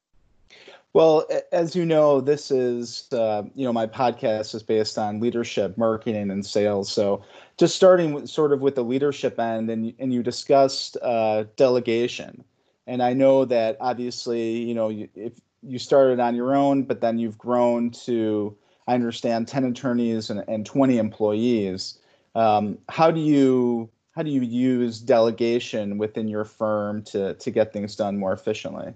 Well, 0.95 1.27
as 1.53 1.77
you 1.77 1.85
know, 1.85 2.21
this 2.21 2.51
is, 2.51 3.09
uh, 3.13 3.43
you 3.55 3.65
know, 3.65 3.73
my 3.73 3.87
podcast 3.87 4.55
is 4.55 4.63
based 4.63 4.97
on 4.97 5.21
leadership, 5.21 5.77
marketing, 5.77 6.31
and 6.31 6.45
sales. 6.45 6.91
So 6.91 7.23
just 7.59 7.77
starting 7.77 8.15
with, 8.15 8.29
sort 8.29 8.53
of 8.53 8.63
with 8.63 8.75
the 8.75 8.83
leadership 8.83 9.39
end, 9.39 9.71
and, 9.71 9.93
and 9.99 10.13
you 10.13 10.23
discussed 10.23 10.97
uh, 11.03 11.45
delegation. 11.57 12.43
And 12.87 13.03
I 13.03 13.13
know 13.13 13.45
that 13.45 13.77
obviously, 13.81 14.63
you 14.63 14.75
know, 14.75 14.89
if 15.15 15.35
you 15.63 15.79
started 15.79 16.21
on 16.21 16.35
your 16.35 16.57
own, 16.57 16.85
but 16.85 17.03
then 17.03 17.19
you've 17.19 17.39
grown 17.39 17.91
to, 17.91 18.57
I 18.89 18.95
understand, 18.95 19.47
10 19.47 19.65
attorneys 19.67 20.31
and, 20.31 20.43
and 20.49 20.67
20 20.67 20.99
employees. 20.99 21.99
Um, 22.35 22.79
how 22.89 23.13
do 23.13 23.21
you 23.21 23.89
how 24.13 24.25
do 24.25 24.31
you 24.31 24.41
use 24.41 24.99
delegation 24.99 25.97
within 25.97 26.27
your 26.27 26.45
firm 26.45 27.03
to 27.05 27.35
to 27.35 27.51
get 27.53 27.73
things 27.73 27.95
done 27.95 28.19
more 28.19 28.33
efficiently? 28.33 28.95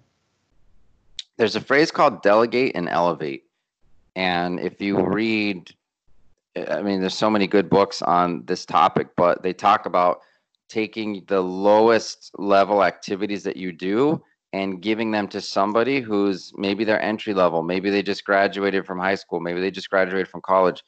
there's 1.37 1.57
a 1.57 1.61
phrase 1.61 1.91
called 1.91 2.23
delegate 2.23 2.73
and 2.75 2.89
elevate. 2.89 3.45
And 4.15 4.61
if 4.61 4.81
you 4.81 5.01
read, 5.01 5.75
I 6.69 6.83
mean, 6.83 7.01
there's 7.01 7.17
so 7.17 7.31
many 7.31 7.47
good 7.47 7.71
books 7.71 8.03
on 8.03 8.45
this 8.45 8.67
topic, 8.67 9.09
but 9.17 9.43
they 9.43 9.53
talk 9.53 9.87
about 9.87 10.21
taking 10.69 11.25
the 11.27 11.41
lowest 11.41 12.31
level 12.39 12.85
activities 12.85 13.43
that 13.45 13.57
you 13.57 13.73
do 13.73 14.23
and 14.53 14.83
giving 14.83 15.11
them 15.11 15.29
to 15.29 15.41
somebody 15.41 16.01
who's 16.01 16.53
maybe 16.57 16.85
they're 16.85 17.01
entry 17.01 17.33
level, 17.33 17.63
maybe 17.63 17.91
they 17.91 18.03
just 18.03 18.25
graduated 18.25 18.85
from 18.85 18.99
high 18.99 19.15
school, 19.15 19.41
maybe 19.41 19.61
they 19.61 19.71
just 19.71 19.91
graduated 19.91 20.29
from 20.29 20.43
college. 20.43 20.83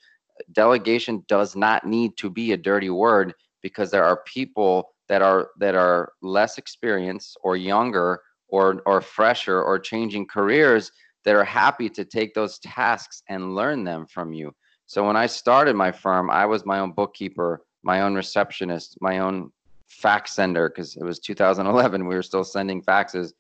Delegation 0.53 1.25
does 1.29 1.57
not 1.57 1.87
need 1.87 2.17
to 2.17 2.29
be 2.29 2.53
a 2.53 2.57
dirty 2.57 2.91
word 2.91 3.33
because 3.63 3.91
there 3.91 4.05
are 4.05 4.23
people 4.27 4.91
that 5.09 5.23
are 5.23 5.51
that 5.59 5.75
are 5.75 6.13
less 6.23 6.59
experienced 6.59 7.37
or 7.43 7.57
younger 7.57 8.21
or 8.49 8.83
or 8.87 9.01
fresher 9.01 9.63
or 9.63 9.79
changing 9.79 10.27
careers 10.27 10.91
that 11.25 11.35
are 11.35 11.45
happy 11.45 11.89
to 11.89 12.05
take 12.05 12.35
those 12.35 12.59
tasks 12.59 13.23
and 13.29 13.55
learn 13.55 13.85
them 13.85 14.07
from 14.07 14.33
you. 14.33 14.53
So 14.87 15.07
when 15.07 15.17
I 15.17 15.27
started 15.27 15.77
my 15.77 15.91
firm, 15.91 16.31
I 16.31 16.45
was 16.45 16.67
my 16.67 16.81
own 16.81 16.93
bookkeeper, 16.93 17.63
my 17.83 18.03
own 18.03 18.15
receptionist, 18.15 18.99
my 19.01 19.21
own 19.21 19.51
fax 19.89 20.35
sender 20.35 20.69
because 20.69 20.97
it 20.97 21.05
was 21.05 21.19
2011. 21.21 22.07
We 22.07 22.15
were 22.15 22.23
still 22.23 22.45
sending 22.45 22.83
faxes. 22.83 23.33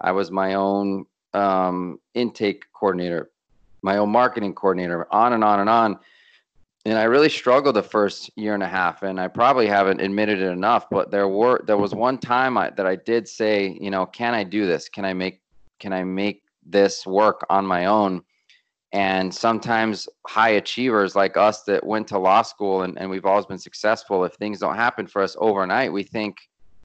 I 0.00 0.12
was 0.12 0.30
my 0.30 0.54
own 0.54 1.06
um, 1.32 2.00
intake 2.14 2.64
coordinator, 2.72 3.30
my 3.82 3.98
own 3.98 4.10
marketing 4.10 4.54
coordinator, 4.54 5.06
on 5.12 5.32
and 5.32 5.44
on 5.44 5.60
and 5.60 5.70
on. 5.70 5.98
And 6.84 6.96
I 6.96 7.04
really 7.04 7.28
struggled 7.28 7.74
the 7.74 7.82
first 7.82 8.30
year 8.36 8.54
and 8.54 8.62
a 8.62 8.68
half, 8.68 9.02
and 9.02 9.20
I 9.20 9.26
probably 9.26 9.66
haven't 9.66 10.00
admitted 10.00 10.40
it 10.40 10.48
enough. 10.48 10.88
But 10.88 11.10
there 11.10 11.28
were 11.28 11.62
there 11.66 11.76
was 11.76 11.94
one 11.94 12.18
time 12.18 12.56
I, 12.56 12.70
that 12.70 12.86
I 12.86 12.96
did 12.96 13.26
say, 13.26 13.76
you 13.80 13.90
know, 13.90 14.06
can 14.06 14.34
I 14.34 14.44
do 14.44 14.66
this? 14.66 14.88
Can 14.88 15.04
I 15.04 15.12
make 15.12 15.40
can 15.80 15.92
I 15.92 16.04
make 16.04 16.42
this 16.64 17.06
work 17.06 17.44
on 17.50 17.66
my 17.66 17.86
own? 17.86 18.22
And 18.92 19.34
sometimes 19.34 20.08
high 20.28 20.50
achievers 20.50 21.16
like 21.16 21.36
us 21.36 21.64
that 21.64 21.84
went 21.84 22.06
to 22.08 22.18
law 22.18 22.42
school 22.42 22.82
and, 22.82 22.96
and 22.98 23.10
we've 23.10 23.26
always 23.26 23.44
been 23.44 23.58
successful, 23.58 24.24
if 24.24 24.34
things 24.34 24.60
don't 24.60 24.76
happen 24.76 25.06
for 25.06 25.22
us 25.22 25.36
overnight, 25.40 25.92
we 25.92 26.04
think 26.04 26.36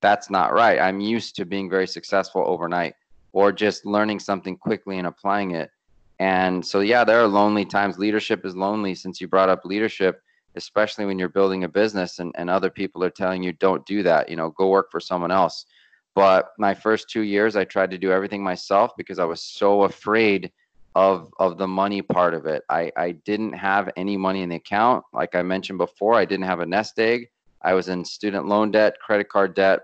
that's 0.02 0.30
not 0.30 0.52
right. 0.52 0.80
I'm 0.80 1.00
used 1.00 1.36
to 1.36 1.46
being 1.46 1.70
very 1.70 1.88
successful 1.88 2.44
overnight 2.46 2.96
or 3.34 3.52
just 3.52 3.86
learning 3.86 4.20
something 4.20 4.58
quickly 4.58 4.98
and 4.98 5.08
applying 5.08 5.52
it. 5.52 5.72
And 6.20 6.66
so, 6.66 6.82
yeah, 6.82 7.04
there 7.04 7.20
are 7.22 7.28
lonely 7.28 7.66
times. 7.66 7.98
Leadership 7.98 8.46
is 8.46 8.56
lonely 8.56 8.94
since 8.94 9.20
you 9.20 9.28
brought 9.28 9.50
up 9.50 9.66
leadership, 9.66 10.22
especially 10.56 11.06
when 11.06 11.18
you're 11.18 11.30
building 11.30 11.64
a 11.64 11.68
business 11.68 12.20
and, 12.20 12.34
and 12.38 12.50
other 12.50 12.70
people 12.70 13.04
are 13.04 13.10
telling 13.10 13.42
you, 13.42 13.54
don't 13.54 13.86
do 13.86 14.04
that, 14.04 14.30
you 14.30 14.36
know, 14.36 14.52
go 14.52 14.70
work 14.70 14.92
for 14.92 15.00
someone 15.00 15.32
else. 15.32 15.66
But 16.14 16.52
my 16.60 16.74
first 16.74 17.10
two 17.10 17.22
years, 17.22 17.56
I 17.56 17.64
tried 17.64 17.92
to 17.92 17.98
do 17.98 18.12
everything 18.12 18.44
myself 18.44 18.92
because 18.98 19.18
I 19.18 19.26
was 19.26 19.42
so 19.42 19.84
afraid 19.84 20.52
of 20.94 21.32
of 21.40 21.58
the 21.58 21.68
money 21.68 22.02
part 22.02 22.34
of 22.34 22.46
it. 22.46 22.64
I, 22.70 22.92
I 22.98 23.12
didn't 23.12 23.54
have 23.54 23.90
any 23.96 24.18
money 24.18 24.42
in 24.42 24.50
the 24.50 24.58
account. 24.58 25.06
Like 25.14 25.36
I 25.36 25.42
mentioned 25.42 25.78
before, 25.78 26.16
I 26.16 26.26
didn't 26.26 26.46
have 26.46 26.60
a 26.60 26.66
nest 26.66 27.00
egg. 27.00 27.30
I 27.62 27.74
was 27.74 27.88
in 27.88 28.04
student 28.04 28.48
loan 28.48 28.72
debt, 28.72 29.00
credit 29.00 29.30
card 29.30 29.56
debt, 29.56 29.82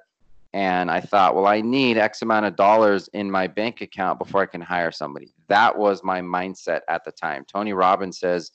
and 0.58 0.90
I 0.90 1.02
thought, 1.02 1.36
well, 1.36 1.46
I 1.46 1.62
need 1.62 2.00
X 2.00 2.24
amount 2.24 2.48
of 2.48 2.56
dollars 2.56 3.12
in 3.14 3.30
my 3.30 3.46
bank 3.46 3.82
account 3.82 4.18
before 4.18 4.42
I 4.42 4.48
can 4.48 4.60
hire 4.60 4.92
somebody. 4.92 5.36
That 5.50 5.78
was 5.78 6.04
my 6.04 6.20
mindset 6.20 6.80
at 6.88 7.06
the 7.06 7.12
time. 7.12 7.46
Tony 7.48 7.74
Robbins 7.74 8.18
says 8.18 8.50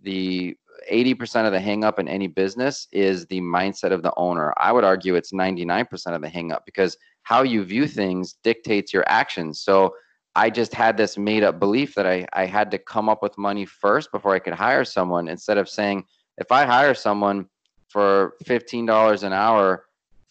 the 0.00 0.56
80% 0.90 1.44
of 1.44 1.52
the 1.52 1.58
hangup 1.58 1.98
in 1.98 2.08
any 2.08 2.28
business 2.28 2.88
is 2.92 3.26
the 3.26 3.42
mindset 3.42 3.92
of 3.92 4.02
the 4.02 4.14
owner. 4.16 4.54
I 4.56 4.72
would 4.72 4.84
argue 4.84 5.16
it's 5.16 5.32
99% 5.32 5.86
of 6.14 6.22
the 6.22 6.28
hangup 6.28 6.60
because 6.64 6.96
how 7.24 7.42
you 7.42 7.62
view 7.62 7.86
things 7.88 8.36
dictates 8.42 8.94
your 8.94 9.04
actions. 9.06 9.60
So 9.60 9.94
I 10.34 10.48
just 10.48 10.72
had 10.72 10.96
this 10.96 11.18
made 11.18 11.44
up 11.44 11.60
belief 11.60 11.94
that 11.96 12.06
I, 12.06 12.26
I 12.32 12.46
had 12.46 12.70
to 12.70 12.78
come 12.78 13.10
up 13.10 13.22
with 13.22 13.36
money 13.36 13.66
first 13.66 14.10
before 14.12 14.34
I 14.34 14.38
could 14.38 14.54
hire 14.54 14.86
someone 14.86 15.28
instead 15.28 15.58
of 15.58 15.68
saying, 15.68 16.06
if 16.38 16.50
I 16.50 16.64
hire 16.64 16.94
someone 16.94 17.50
for 17.90 18.32
$15 18.46 19.24
an 19.24 19.34
hour 19.34 19.84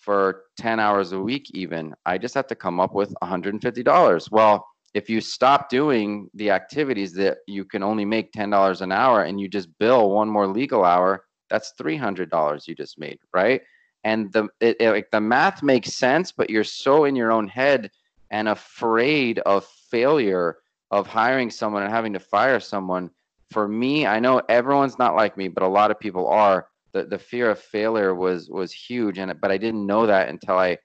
for 0.04 0.44
10 0.58 0.80
hours 0.80 1.12
a 1.12 1.20
week, 1.20 1.50
even, 1.54 1.94
I 2.06 2.18
just 2.18 2.36
have 2.36 2.48
to 2.48 2.56
come 2.56 2.80
up 2.80 2.94
with 2.94 3.14
$150. 3.24 4.32
Well, 4.32 4.66
if 4.94 5.10
you 5.10 5.22
stop 5.22 5.70
doing 5.70 6.30
the 6.34 6.52
activities 6.52 7.14
that 7.14 7.38
you 7.48 7.66
can 7.66 7.82
only 7.84 8.06
make 8.06 8.32
$10 8.34 8.82
an 8.82 8.92
hour 8.92 9.24
and 9.24 9.40
you 9.40 9.48
just 9.48 9.70
bill 9.80 10.12
one 10.12 10.30
more 10.30 10.48
legal 10.48 10.84
hour, 10.84 11.26
that's 11.50 11.74
$300 11.80 12.68
you 12.68 12.76
just 12.76 13.00
made, 13.00 13.20
right? 13.34 13.62
And 14.04 14.32
the 14.34 14.50
it, 14.60 14.76
it, 14.80 14.92
like 14.92 15.12
the 15.12 15.22
math 15.22 15.64
makes 15.64 15.94
sense, 15.94 16.32
but 16.32 16.50
you're 16.50 16.64
so 16.64 17.06
in 17.06 17.16
your 17.16 17.32
own 17.32 17.48
head 17.48 17.90
and 18.32 18.50
afraid 18.50 19.40
of 19.40 19.66
failure 19.90 20.58
of 20.92 21.08
hiring 21.08 21.50
someone 21.50 21.84
and 21.84 21.92
having 21.92 22.14
to 22.14 22.20
fire 22.20 22.60
someone 22.60 23.10
for 23.52 23.68
me 23.68 24.06
i 24.06 24.20
know 24.20 24.42
everyone's 24.50 24.98
not 24.98 25.16
like 25.16 25.38
me 25.38 25.48
but 25.48 25.64
a 25.64 25.68
lot 25.68 25.92
of 25.92 26.00
people 26.00 26.28
are 26.28 26.68
the, 26.94 27.06
the 27.06 27.18
fear 27.18 27.50
of 27.50 27.60
failure 27.60 28.14
was 28.14 28.50
was 28.50 28.72
huge 28.72 29.18
and 29.18 29.34
but 29.42 29.52
i 29.52 29.58
didn't 29.58 29.86
know 29.86 30.06
that 30.06 30.30
until 30.30 30.58
i 30.58 30.78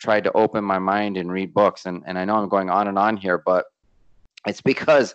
tried 0.00 0.24
to 0.24 0.32
open 0.32 0.64
my 0.64 0.78
mind 0.78 1.16
and 1.16 1.30
read 1.30 1.54
books 1.54 1.86
and, 1.86 2.02
and 2.06 2.18
i 2.18 2.24
know 2.24 2.36
i'm 2.36 2.48
going 2.48 2.70
on 2.70 2.88
and 2.88 2.98
on 2.98 3.16
here 3.16 3.38
but 3.38 3.66
it's 4.46 4.60
because 4.60 5.14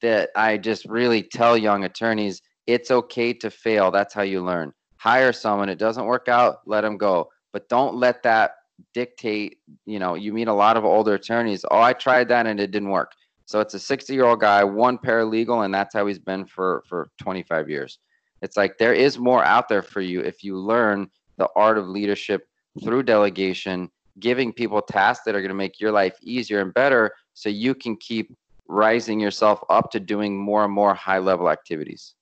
that 0.00 0.30
i 0.36 0.56
just 0.56 0.84
really 0.86 1.22
tell 1.22 1.56
young 1.56 1.84
attorneys 1.84 2.40
it's 2.66 2.90
okay 2.90 3.32
to 3.32 3.50
fail 3.50 3.90
that's 3.90 4.14
how 4.14 4.22
you 4.22 4.42
learn 4.44 4.72
hire 4.96 5.32
someone 5.32 5.68
it 5.68 5.78
doesn't 5.78 6.06
work 6.06 6.28
out 6.28 6.58
let 6.66 6.82
them 6.82 6.96
go 6.96 7.28
but 7.52 7.68
don't 7.68 7.94
let 7.94 8.22
that 8.22 8.52
dictate, 8.94 9.58
you 9.86 9.98
know, 9.98 10.14
you 10.14 10.32
meet 10.32 10.48
a 10.48 10.52
lot 10.52 10.76
of 10.76 10.84
older 10.84 11.14
attorneys. 11.14 11.64
Oh, 11.70 11.80
I 11.80 11.92
tried 11.92 12.28
that 12.28 12.46
and 12.46 12.60
it 12.60 12.70
didn't 12.70 12.90
work. 12.90 13.12
So 13.46 13.60
it's 13.60 13.74
a 13.74 13.78
60 13.78 14.12
year 14.12 14.26
old 14.26 14.40
guy, 14.40 14.62
one 14.64 14.98
paralegal, 14.98 15.64
and 15.64 15.72
that's 15.72 15.94
how 15.94 16.06
he's 16.06 16.18
been 16.18 16.44
for, 16.46 16.82
for 16.88 17.08
25 17.18 17.70
years. 17.70 17.98
It's 18.42 18.56
like 18.56 18.78
there 18.78 18.94
is 18.94 19.18
more 19.18 19.44
out 19.44 19.68
there 19.68 19.82
for 19.82 20.00
you 20.00 20.20
if 20.20 20.44
you 20.44 20.56
learn 20.56 21.10
the 21.36 21.48
art 21.56 21.78
of 21.78 21.86
leadership 21.88 22.46
through 22.82 23.04
delegation, 23.04 23.90
giving 24.18 24.52
people 24.52 24.82
tasks 24.82 25.24
that 25.24 25.34
are 25.34 25.40
going 25.40 25.48
to 25.48 25.54
make 25.54 25.80
your 25.80 25.92
life 25.92 26.16
easier 26.22 26.60
and 26.60 26.74
better 26.74 27.12
so 27.34 27.48
you 27.48 27.74
can 27.74 27.96
keep 27.96 28.36
rising 28.68 29.18
yourself 29.18 29.62
up 29.70 29.90
to 29.90 30.00
doing 30.00 30.38
more 30.38 30.64
and 30.64 30.72
more 30.72 30.94
high 30.94 31.18
level 31.18 31.48
activities. 31.48 32.14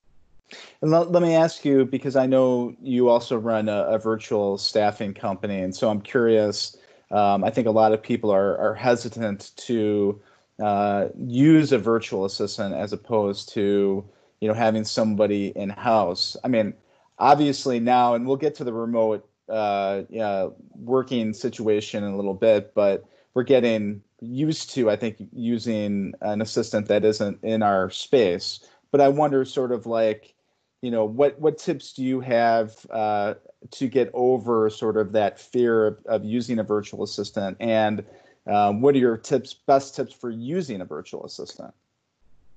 And 0.81 0.91
let, 0.91 1.11
let 1.11 1.23
me 1.23 1.35
ask 1.35 1.65
you 1.65 1.85
because 1.85 2.15
I 2.15 2.27
know 2.27 2.75
you 2.81 3.09
also 3.09 3.37
run 3.37 3.69
a, 3.69 3.83
a 3.85 3.99
virtual 3.99 4.59
staffing 4.59 5.13
company, 5.13 5.61
and 5.61 5.75
so 5.75 5.91
I'm 5.91 6.01
curious. 6.01 6.77
Um, 7.11 7.43
I 7.43 7.51
think 7.51 7.67
a 7.67 7.73
lot 7.73 7.93
of 7.93 8.03
people 8.03 8.31
are 8.31 8.57
are 8.59 8.75
hesitant 8.75 9.53
to 9.57 10.21
uh, 10.63 11.09
use 11.19 11.73
a 11.73 11.79
virtual 11.79 12.25
assistant 12.25 12.75
as 12.75 12.93
opposed 12.93 13.49
to 13.51 14.05
you 14.41 14.49
know 14.49 14.55
having 14.55 14.85
somebody 14.85 15.49
in 15.49 15.71
house. 15.71 16.37
I 16.45 16.49
mean, 16.49 16.75
obviously 17.19 17.81
now, 17.81 18.15
and 18.15 18.27
we'll 18.27 18.37
get 18.37 18.55
to 18.57 18.65
the 18.65 18.73
remote 18.73 19.29
uh, 19.49 20.03
yeah, 20.09 20.49
working 20.75 21.33
situation 21.33 22.05
in 22.05 22.13
a 22.13 22.17
little 22.17 22.35
bit, 22.35 22.75
but 22.75 23.05
we're 23.35 23.45
getting 23.45 24.03
used 24.21 24.71
to, 24.71 24.91
I 24.91 24.97
think, 24.97 25.17
using 25.33 26.15
an 26.21 26.41
assistant 26.41 26.89
that 26.89 27.05
isn't 27.05 27.39
in 27.43 27.63
our 27.63 27.91
space. 27.91 28.61
But 28.91 29.01
I 29.01 29.09
wonder, 29.09 29.45
sort 29.45 29.73
of 29.73 29.87
like, 29.87 30.35
you 30.83 30.91
know 30.91 31.05
what 31.05 31.41
what 31.41 31.59
tips 31.59 31.93
do 31.93 32.05
you 32.05 32.21
have 32.21 32.87
uh, 32.91 33.35
to 33.73 33.89
get 33.89 34.11
over 34.15 34.71
sort 34.71 34.97
of 34.97 35.13
that 35.13 35.41
fear 35.41 35.87
of, 35.87 35.99
of 36.07 36.25
using 36.25 36.59
a 36.59 36.63
virtual 36.63 37.03
assistant 37.03 37.57
and 37.61 38.05
um, 38.47 38.81
what 38.81 38.95
are 38.95 38.99
your 38.99 39.17
tips 39.17 39.55
best 39.55 39.97
tips 39.97 40.13
for 40.13 40.31
using 40.31 40.81
a 40.81 40.85
virtual 40.85 41.25
assistant 41.25 41.75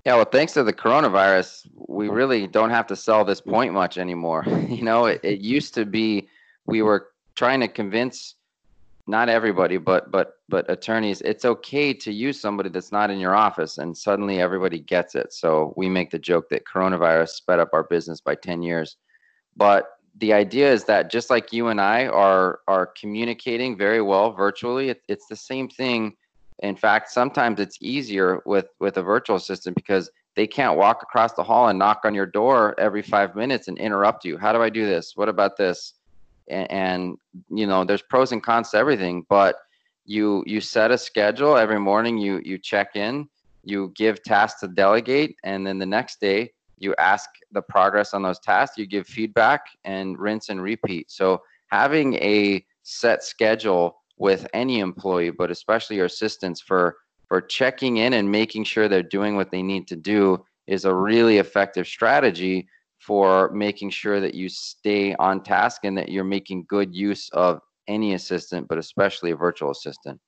yeah 0.10 0.16
well 0.16 0.26
thanks 0.26 0.54
to 0.54 0.64
the 0.64 0.74
coronavirus 0.74 1.68
we 1.88 2.10
really 2.10 2.48
don't 2.48 2.72
have 2.72 2.88
to 2.88 2.96
sell 2.96 3.24
this 3.24 3.42
point 3.42 3.74
much 3.74 3.98
anymore 3.98 4.44
you 4.68 4.84
know 4.84 5.06
it, 5.06 5.20
it 5.24 5.40
used 5.40 5.74
to 5.74 5.86
be 5.86 6.28
we 6.66 6.82
were 6.82 7.10
trying 7.36 7.60
to 7.62 7.68
convince 7.68 8.36
not 9.10 9.28
everybody, 9.28 9.78
but 9.78 10.12
but 10.12 10.36
but 10.50 10.70
attorneys, 10.70 11.22
it's 11.22 11.44
okay 11.44 11.94
to 11.94 12.14
use 12.14 12.40
somebody 12.40 12.70
that's 12.70 12.92
not 12.92 13.10
in 13.10 13.18
your 13.18 13.36
office, 13.36 13.80
and 13.80 13.98
suddenly 13.98 14.40
everybody 14.40 14.80
gets 14.80 15.16
it. 15.16 15.34
So 15.34 15.74
we 15.76 15.90
make 15.90 16.12
the 16.12 16.20
joke 16.20 16.48
that 16.50 16.66
coronavirus 16.66 17.30
sped 17.30 17.60
up 17.60 17.70
our 17.74 17.84
business 17.84 18.22
by 18.22 18.36
ten 18.36 18.62
years, 18.62 18.98
but 19.58 19.88
the 20.20 20.32
idea 20.34 20.72
is 20.72 20.84
that 20.86 21.10
just 21.10 21.32
like 21.32 21.52
you 21.52 21.70
and 21.70 21.82
I 21.82 22.06
are 22.06 22.60
are 22.68 22.86
communicating 22.86 23.76
very 23.76 24.02
well 24.02 24.32
virtually, 24.32 24.90
it, 24.90 25.02
it's 25.08 25.26
the 25.26 25.36
same 25.36 25.68
thing. 25.70 26.16
In 26.60 26.76
fact, 26.76 27.12
sometimes 27.12 27.60
it's 27.60 27.78
easier 27.82 28.42
with 28.46 28.68
with 28.80 28.98
a 28.98 29.04
virtual 29.04 29.38
assistant 29.38 29.76
because 29.76 30.10
they 30.36 30.48
can't 30.48 30.78
walk 30.78 31.02
across 31.04 31.34
the 31.34 31.44
hall 31.44 31.68
and 31.70 31.80
knock 31.80 32.02
on 32.04 32.14
your 32.14 32.26
door 32.26 32.76
every 32.80 33.02
five 33.02 33.36
minutes 33.36 33.68
and 33.68 33.78
interrupt 33.78 34.26
you. 34.26 34.38
How 34.38 34.54
do 34.54 34.62
I 34.62 34.70
do 34.70 34.86
this? 34.86 35.14
What 35.16 35.30
about 35.30 35.58
this? 35.58 35.94
and, 36.50 36.72
and 36.72 37.18
you 37.50 37.68
know 37.68 37.84
there's 37.84 38.02
pros 38.02 38.32
and 38.32 38.44
cons 38.44 38.72
to 38.72 38.78
everything 38.78 39.26
but 39.30 39.56
you 40.06 40.44
you 40.46 40.60
set 40.60 40.92
a 40.92 40.98
schedule 40.98 41.56
every 41.56 41.80
morning 41.80 42.18
you 42.18 42.42
you 42.44 42.58
check 42.58 42.96
in 42.96 43.28
you 43.64 43.92
give 43.96 44.22
tasks 44.24 44.60
to 44.60 44.68
delegate 44.68 45.36
and 45.44 45.66
then 45.66 45.78
the 45.78 45.86
next 45.86 46.20
day 46.20 46.52
you 46.78 46.96
ask 46.98 47.30
the 47.52 47.62
progress 47.62 48.14
on 48.14 48.24
those 48.24 48.40
tasks 48.40 48.78
you 48.78 48.86
give 48.86 49.08
feedback 49.08 49.62
and 49.84 50.18
rinse 50.18 50.50
and 50.50 50.62
repeat 50.62 51.10
so 51.12 51.42
having 51.68 52.16
a 52.16 52.64
set 52.84 53.24
schedule 53.24 53.99
with 54.20 54.46
any 54.54 54.80
employee 54.80 55.32
but 55.32 55.50
especially 55.50 55.96
your 55.96 56.06
assistants 56.06 56.62
for 56.62 56.98
for 57.28 57.42
checking 57.42 57.98
in 57.98 58.14
and 58.14 58.32
making 58.32 58.64
sure 58.64 58.88
they're 58.88 59.04
doing 59.04 59.36
what 59.36 59.52
they 59.52 59.62
need 59.62 59.88
to 59.88 59.96
do 59.96 60.44
is 60.68 60.86
a 60.86 60.94
really 60.94 61.38
effective 61.38 61.88
strategy 61.88 62.68
for 63.00 63.50
making 63.52 63.90
sure 63.90 64.20
that 64.20 64.36
you 64.36 64.50
stay 64.50 65.16
on 65.16 65.42
task 65.42 65.84
and 65.84 65.98
that 65.98 66.10
you're 66.10 66.24
making 66.24 66.66
good 66.68 66.94
use 66.94 67.30
of 67.30 67.60
any 67.88 68.14
assistant, 68.14 68.68
but 68.68 68.78
especially 68.78 69.32
a 69.32 69.36
virtual 69.36 69.72
assistant. 69.72 70.20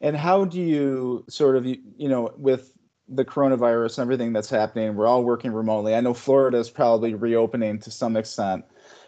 And 0.00 0.16
how 0.16 0.44
do 0.44 0.60
you 0.60 1.24
sort 1.28 1.56
of, 1.56 1.66
you 1.66 1.78
know, 2.08 2.32
with 2.36 2.72
the 3.08 3.24
coronavirus 3.24 3.98
and 3.98 4.02
everything 4.02 4.32
that's 4.32 4.50
happening, 4.50 4.94
we're 4.94 5.06
all 5.06 5.24
working 5.24 5.52
remotely. 5.52 5.94
I 5.94 6.00
know 6.00 6.14
Florida 6.14 6.58
is 6.58 6.70
probably 6.70 7.14
reopening 7.14 7.78
to 7.80 7.90
some 7.90 8.16
extent, 8.16 8.64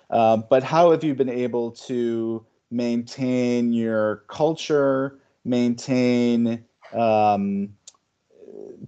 uh, 0.08 0.38
but 0.38 0.64
how 0.64 0.90
have 0.90 1.04
you 1.04 1.14
been 1.14 1.28
able 1.28 1.70
to 1.72 2.44
maintain 2.70 3.72
your 3.72 4.24
culture, 4.28 5.18
maintain 5.44 6.64
um, 6.92 7.70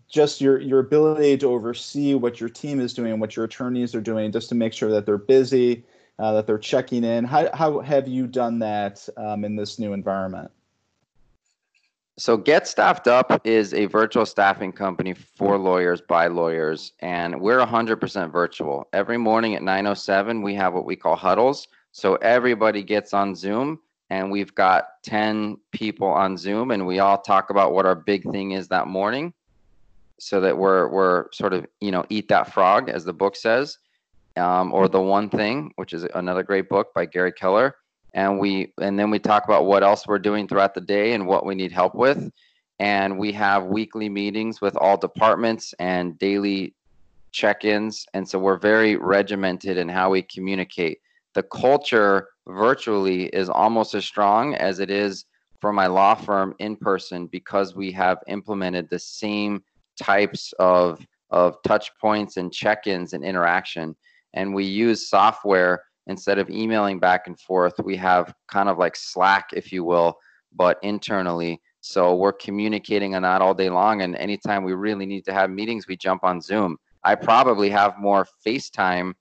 just 0.08 0.40
your 0.40 0.60
your 0.60 0.80
ability 0.80 1.38
to 1.38 1.46
oversee 1.48 2.14
what 2.14 2.40
your 2.40 2.48
team 2.48 2.80
is 2.80 2.94
doing, 2.94 3.18
what 3.18 3.36
your 3.36 3.44
attorneys 3.44 3.94
are 3.94 4.00
doing, 4.00 4.32
just 4.32 4.48
to 4.50 4.54
make 4.54 4.72
sure 4.72 4.90
that 4.90 5.06
they're 5.06 5.18
busy, 5.18 5.84
uh, 6.18 6.32
that 6.32 6.46
they're 6.46 6.58
checking 6.58 7.04
in. 7.04 7.24
How 7.24 7.54
how 7.54 7.80
have 7.80 8.08
you 8.08 8.26
done 8.26 8.58
that 8.60 9.08
um, 9.16 9.44
in 9.44 9.56
this 9.56 9.78
new 9.78 9.92
environment? 9.92 10.50
So 12.18 12.36
Get 12.36 12.68
Staffed 12.68 13.08
Up 13.08 13.40
is 13.44 13.72
a 13.72 13.86
virtual 13.86 14.26
staffing 14.26 14.70
company 14.70 15.14
for 15.14 15.56
lawyers 15.56 16.02
by 16.02 16.26
lawyers, 16.26 16.92
and 17.00 17.40
we're 17.40 17.58
100% 17.58 18.30
virtual. 18.30 18.86
Every 18.92 19.16
morning 19.16 19.54
at 19.54 19.62
9:07, 19.62 20.42
we 20.42 20.54
have 20.54 20.74
what 20.74 20.84
we 20.84 20.94
call 20.94 21.16
huddles. 21.16 21.68
So 21.92 22.16
everybody 22.16 22.82
gets 22.82 23.12
on 23.12 23.34
Zoom, 23.34 23.78
and 24.08 24.30
we've 24.30 24.54
got 24.54 25.02
10 25.04 25.58
people 25.72 26.08
on 26.08 26.38
Zoom, 26.38 26.70
and 26.70 26.86
we 26.86 26.98
all 27.00 27.18
talk 27.18 27.50
about 27.50 27.74
what 27.74 27.84
our 27.84 27.94
big 27.94 28.28
thing 28.32 28.52
is 28.52 28.68
that 28.68 28.88
morning, 28.88 29.34
so 30.18 30.40
that 30.40 30.56
we're 30.56 30.88
we're 30.88 31.30
sort 31.32 31.52
of 31.52 31.66
you 31.80 31.90
know 31.90 32.04
eat 32.08 32.28
that 32.28 32.50
frog, 32.52 32.88
as 32.88 33.04
the 33.04 33.12
book 33.12 33.36
says, 33.36 33.76
um, 34.36 34.72
or 34.72 34.88
the 34.88 35.00
one 35.00 35.28
thing, 35.28 35.70
which 35.76 35.92
is 35.92 36.04
another 36.14 36.42
great 36.42 36.70
book 36.70 36.94
by 36.94 37.04
Gary 37.04 37.32
Keller. 37.32 37.76
And 38.14 38.38
we 38.38 38.72
and 38.80 38.98
then 38.98 39.10
we 39.10 39.18
talk 39.18 39.44
about 39.44 39.66
what 39.66 39.82
else 39.82 40.06
we're 40.06 40.18
doing 40.18 40.48
throughout 40.48 40.74
the 40.74 40.80
day 40.80 41.12
and 41.12 41.26
what 41.26 41.44
we 41.44 41.54
need 41.54 41.72
help 41.72 41.94
with. 41.94 42.30
And 42.78 43.18
we 43.18 43.32
have 43.32 43.64
weekly 43.64 44.08
meetings 44.08 44.62
with 44.62 44.76
all 44.76 44.96
departments 44.96 45.74
and 45.78 46.18
daily 46.18 46.74
check-ins. 47.32 48.06
And 48.14 48.26
so 48.26 48.38
we're 48.38 48.58
very 48.58 48.96
regimented 48.96 49.76
in 49.76 49.88
how 49.88 50.10
we 50.10 50.22
communicate 50.22 51.01
the 51.34 51.42
culture 51.42 52.28
virtually 52.46 53.26
is 53.26 53.48
almost 53.48 53.94
as 53.94 54.04
strong 54.04 54.54
as 54.54 54.80
it 54.80 54.90
is 54.90 55.24
for 55.60 55.72
my 55.72 55.86
law 55.86 56.14
firm 56.14 56.54
in 56.58 56.76
person 56.76 57.26
because 57.26 57.74
we 57.74 57.92
have 57.92 58.18
implemented 58.26 58.88
the 58.90 58.98
same 58.98 59.62
types 60.00 60.52
of 60.58 61.04
of 61.30 61.56
touch 61.62 61.90
points 61.98 62.36
and 62.36 62.52
check-ins 62.52 63.14
and 63.14 63.24
interaction 63.24 63.96
and 64.34 64.54
we 64.54 64.64
use 64.64 65.08
software 65.08 65.82
instead 66.06 66.38
of 66.38 66.50
emailing 66.50 66.98
back 66.98 67.26
and 67.26 67.38
forth, 67.38 67.74
we 67.82 67.96
have 67.96 68.34
kind 68.48 68.68
of 68.68 68.78
like 68.78 68.96
Slack, 68.96 69.50
if 69.52 69.72
you 69.72 69.84
will, 69.84 70.16
but 70.54 70.78
internally. 70.82 71.60
So 71.80 72.14
we're 72.14 72.32
communicating 72.32 73.14
on 73.14 73.22
that 73.22 73.42
all 73.42 73.54
day 73.54 73.70
long. 73.70 74.02
And 74.02 74.16
anytime 74.16 74.64
we 74.64 74.72
really 74.72 75.06
need 75.06 75.24
to 75.26 75.32
have 75.32 75.50
meetings, 75.50 75.86
we 75.86 75.96
jump 75.96 76.24
on 76.24 76.40
Zoom. 76.40 76.76
I 77.04 77.14
probably 77.14 77.70
have 77.70 77.98
more 77.98 78.26
FaceTime 78.46 79.14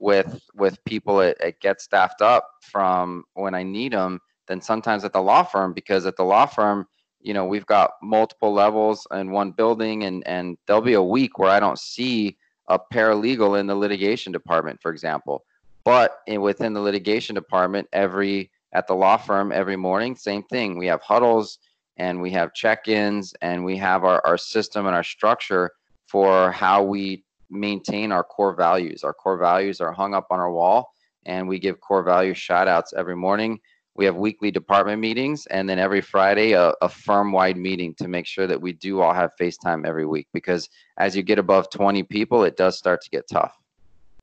with 0.00 0.40
with 0.54 0.82
people 0.84 1.20
at, 1.20 1.40
at 1.40 1.60
Get 1.60 1.80
Staffed 1.80 2.22
Up 2.22 2.48
from 2.62 3.24
when 3.34 3.54
I 3.54 3.62
need 3.62 3.92
them 3.92 4.20
than 4.46 4.60
sometimes 4.60 5.04
at 5.04 5.12
the 5.12 5.22
law 5.22 5.42
firm 5.42 5.72
because 5.72 6.06
at 6.06 6.16
the 6.16 6.24
law 6.24 6.46
firm, 6.46 6.86
you 7.20 7.34
know, 7.34 7.44
we've 7.44 7.66
got 7.66 7.92
multiple 8.02 8.52
levels 8.52 9.06
in 9.12 9.30
one 9.30 9.52
building 9.52 10.04
and 10.04 10.26
and 10.26 10.56
there'll 10.66 10.82
be 10.82 10.94
a 10.94 11.02
week 11.02 11.38
where 11.38 11.50
I 11.50 11.60
don't 11.60 11.78
see 11.78 12.36
a 12.68 12.78
paralegal 12.78 13.58
in 13.58 13.66
the 13.66 13.74
litigation 13.74 14.32
department, 14.32 14.80
for 14.80 14.90
example. 14.90 15.44
But 15.84 16.18
in, 16.26 16.40
within 16.42 16.74
the 16.74 16.80
litigation 16.80 17.34
department, 17.34 17.88
every 17.92 18.50
at 18.72 18.86
the 18.86 18.94
law 18.94 19.16
firm 19.16 19.52
every 19.52 19.76
morning, 19.76 20.14
same 20.14 20.42
thing. 20.44 20.76
We 20.76 20.86
have 20.86 21.00
huddles 21.02 21.58
and 21.96 22.20
we 22.20 22.30
have 22.32 22.54
check-ins 22.54 23.34
and 23.40 23.64
we 23.64 23.76
have 23.78 24.04
our, 24.04 24.20
our 24.24 24.38
system 24.38 24.86
and 24.86 24.94
our 24.94 25.02
structure 25.02 25.70
for 26.06 26.52
how 26.52 26.82
we 26.82 27.24
maintain 27.50 28.12
our 28.12 28.24
core 28.24 28.54
values. 28.54 29.04
Our 29.04 29.12
core 29.12 29.38
values 29.38 29.80
are 29.80 29.92
hung 29.92 30.14
up 30.14 30.26
on 30.30 30.40
our 30.40 30.52
wall 30.52 30.92
and 31.26 31.48
we 31.48 31.58
give 31.58 31.80
core 31.80 32.02
value 32.02 32.34
shout 32.34 32.68
outs 32.68 32.92
every 32.96 33.16
morning. 33.16 33.60
We 33.94 34.04
have 34.04 34.16
weekly 34.16 34.50
department 34.50 35.00
meetings 35.00 35.46
and 35.46 35.68
then 35.68 35.78
every 35.78 36.00
Friday 36.00 36.52
a, 36.52 36.72
a 36.80 36.88
firm 36.88 37.32
wide 37.32 37.56
meeting 37.56 37.94
to 37.98 38.08
make 38.08 38.26
sure 38.26 38.46
that 38.46 38.60
we 38.60 38.72
do 38.72 39.00
all 39.00 39.12
have 39.12 39.32
FaceTime 39.40 39.86
every 39.86 40.06
week 40.06 40.28
because 40.32 40.68
as 40.98 41.16
you 41.16 41.22
get 41.22 41.38
above 41.38 41.70
20 41.70 42.04
people, 42.04 42.44
it 42.44 42.56
does 42.56 42.78
start 42.78 43.00
to 43.02 43.10
get 43.10 43.24
tough. 43.30 43.58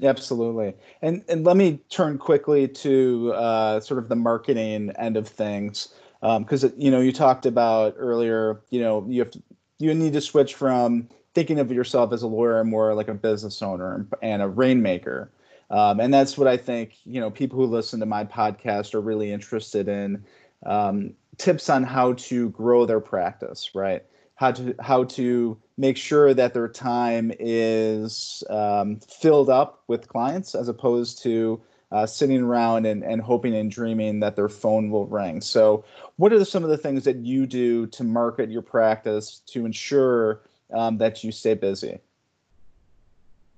Absolutely. 0.04 0.74
And 1.02 1.24
and 1.30 1.46
let 1.46 1.56
me 1.56 1.80
turn 1.90 2.18
quickly 2.18 2.68
to 2.68 3.32
uh, 3.34 3.80
sort 3.80 3.98
of 3.98 4.10
the 4.10 4.16
marketing 4.16 4.92
end 4.98 5.16
of 5.16 5.28
things 5.28 5.94
because 6.22 6.64
um, 6.66 6.74
you 6.78 6.92
know 6.92 7.00
you 7.00 7.14
talked 7.14 7.46
about 7.46 7.96
earlier. 7.98 8.62
You 8.72 8.82
know 8.82 9.06
you 9.08 9.22
have 9.22 9.32
to, 9.32 9.44
you 9.80 9.94
need 9.94 10.14
to 10.14 10.22
switch 10.22 10.56
from 10.56 11.08
thinking 11.36 11.60
of 11.60 11.72
yourself 11.72 12.14
as 12.14 12.24
a 12.24 12.28
lawyer 12.28 12.64
more 12.64 12.96
like 12.96 13.10
a 13.10 13.14
business 13.14 13.62
owner 13.62 14.08
and 14.22 14.42
a 14.42 14.48
rainmaker. 14.48 15.32
Um, 15.70 16.00
and 16.00 16.14
that's 16.14 16.38
what 16.38 16.48
I 16.48 16.58
think 16.58 16.96
you 17.06 17.20
know 17.20 17.30
people 17.30 17.60
who 17.60 17.66
listen 17.66 18.00
to 18.00 18.06
my 18.06 18.24
podcast 18.24 18.94
are 18.96 19.02
really 19.02 19.32
interested 19.32 19.88
in 19.88 20.24
um, 20.66 21.14
tips 21.38 21.70
on 21.70 21.84
how 21.84 22.14
to 22.14 22.50
grow 22.50 22.86
their 22.86 23.00
practice, 23.00 23.72
right? 23.76 24.04
How 24.36 24.52
to 24.54 24.76
how 24.80 25.04
to 25.04 25.58
make 25.78 25.98
sure 25.98 26.34
that 26.34 26.54
their 26.54 26.68
time 26.68 27.32
is 27.40 28.44
um, 28.50 29.00
filled 29.00 29.50
up 29.50 29.84
with 29.88 30.08
clients 30.08 30.56
as 30.56 30.68
opposed 30.68 31.22
to 31.24 31.62
uh, 31.92 32.06
sitting 32.06 32.42
around 32.42 32.86
and, 32.86 33.04
and 33.04 33.22
hoping 33.22 33.56
and 33.56 33.72
dreaming 33.72 34.20
that 34.20 34.36
their 34.36 34.50
phone 34.50 34.90
will 34.90 35.06
ring. 35.06 35.40
So, 35.42 35.86
what 36.18 36.34
are 36.34 36.44
some 36.46 36.64
of 36.64 36.70
the 36.70 36.78
things 36.78 37.06
that 37.06 37.18
you 37.18 37.46
do 37.46 37.88
to 37.88 38.04
market 38.04 38.50
your 38.50 38.62
practice 38.62 39.42
to 39.48 39.66
ensure 39.66 40.42
um, 40.74 40.98
that 40.98 41.24
you 41.24 41.32
stay 41.32 41.54
busy? 41.54 42.00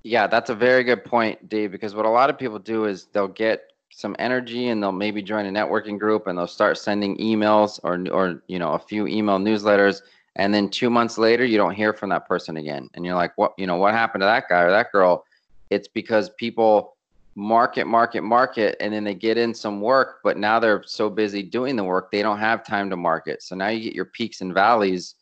Yeah, 0.02 0.26
that's 0.26 0.50
a 0.50 0.54
very 0.54 0.84
good 0.84 1.04
point, 1.04 1.48
Dave, 1.48 1.72
because 1.72 1.94
what 1.94 2.06
a 2.06 2.10
lot 2.10 2.30
of 2.30 2.38
people 2.38 2.58
do 2.58 2.84
is 2.84 3.06
they'll 3.12 3.28
get 3.28 3.72
some 3.90 4.14
energy 4.18 4.68
and 4.68 4.82
they'll 4.82 4.92
maybe 4.92 5.22
join 5.22 5.46
a 5.46 5.50
networking 5.50 5.98
group 5.98 6.26
and 6.26 6.38
they'll 6.38 6.46
start 6.46 6.78
sending 6.78 7.16
emails 7.18 7.80
or 7.82 8.06
or 8.12 8.42
you 8.46 8.58
know 8.58 8.72
a 8.72 8.78
few 8.78 9.06
email 9.06 9.38
newsletters. 9.38 10.02
And 10.36 10.54
then 10.54 10.68
two 10.68 10.88
months 10.88 11.18
later 11.18 11.44
you 11.44 11.56
don't 11.56 11.74
hear 11.74 11.92
from 11.92 12.10
that 12.10 12.28
person 12.28 12.58
again. 12.58 12.88
And 12.94 13.04
you're 13.04 13.16
like 13.16 13.36
what 13.36 13.54
you 13.58 13.66
know 13.66 13.76
what 13.76 13.94
happened 13.94 14.22
to 14.22 14.26
that 14.26 14.48
guy 14.48 14.62
or 14.62 14.70
that 14.70 14.92
girl? 14.92 15.24
It's 15.70 15.88
because 15.88 16.30
people 16.30 16.96
market 17.34 17.86
market 17.86 18.22
market 18.22 18.76
and 18.80 18.92
then 18.92 19.04
they 19.04 19.14
get 19.14 19.38
in 19.38 19.54
some 19.54 19.80
work 19.80 20.18
but 20.24 20.36
now 20.36 20.58
they're 20.58 20.82
so 20.84 21.08
busy 21.08 21.40
doing 21.40 21.76
the 21.76 21.84
work 21.84 22.10
they 22.10 22.20
don't 22.20 22.38
have 22.38 22.64
time 22.64 22.90
to 22.90 22.96
market. 22.96 23.42
So 23.42 23.56
now 23.56 23.68
you 23.68 23.80
get 23.80 23.94
your 23.94 24.06
peaks 24.06 24.40
and 24.40 24.52
valleys 24.54 25.14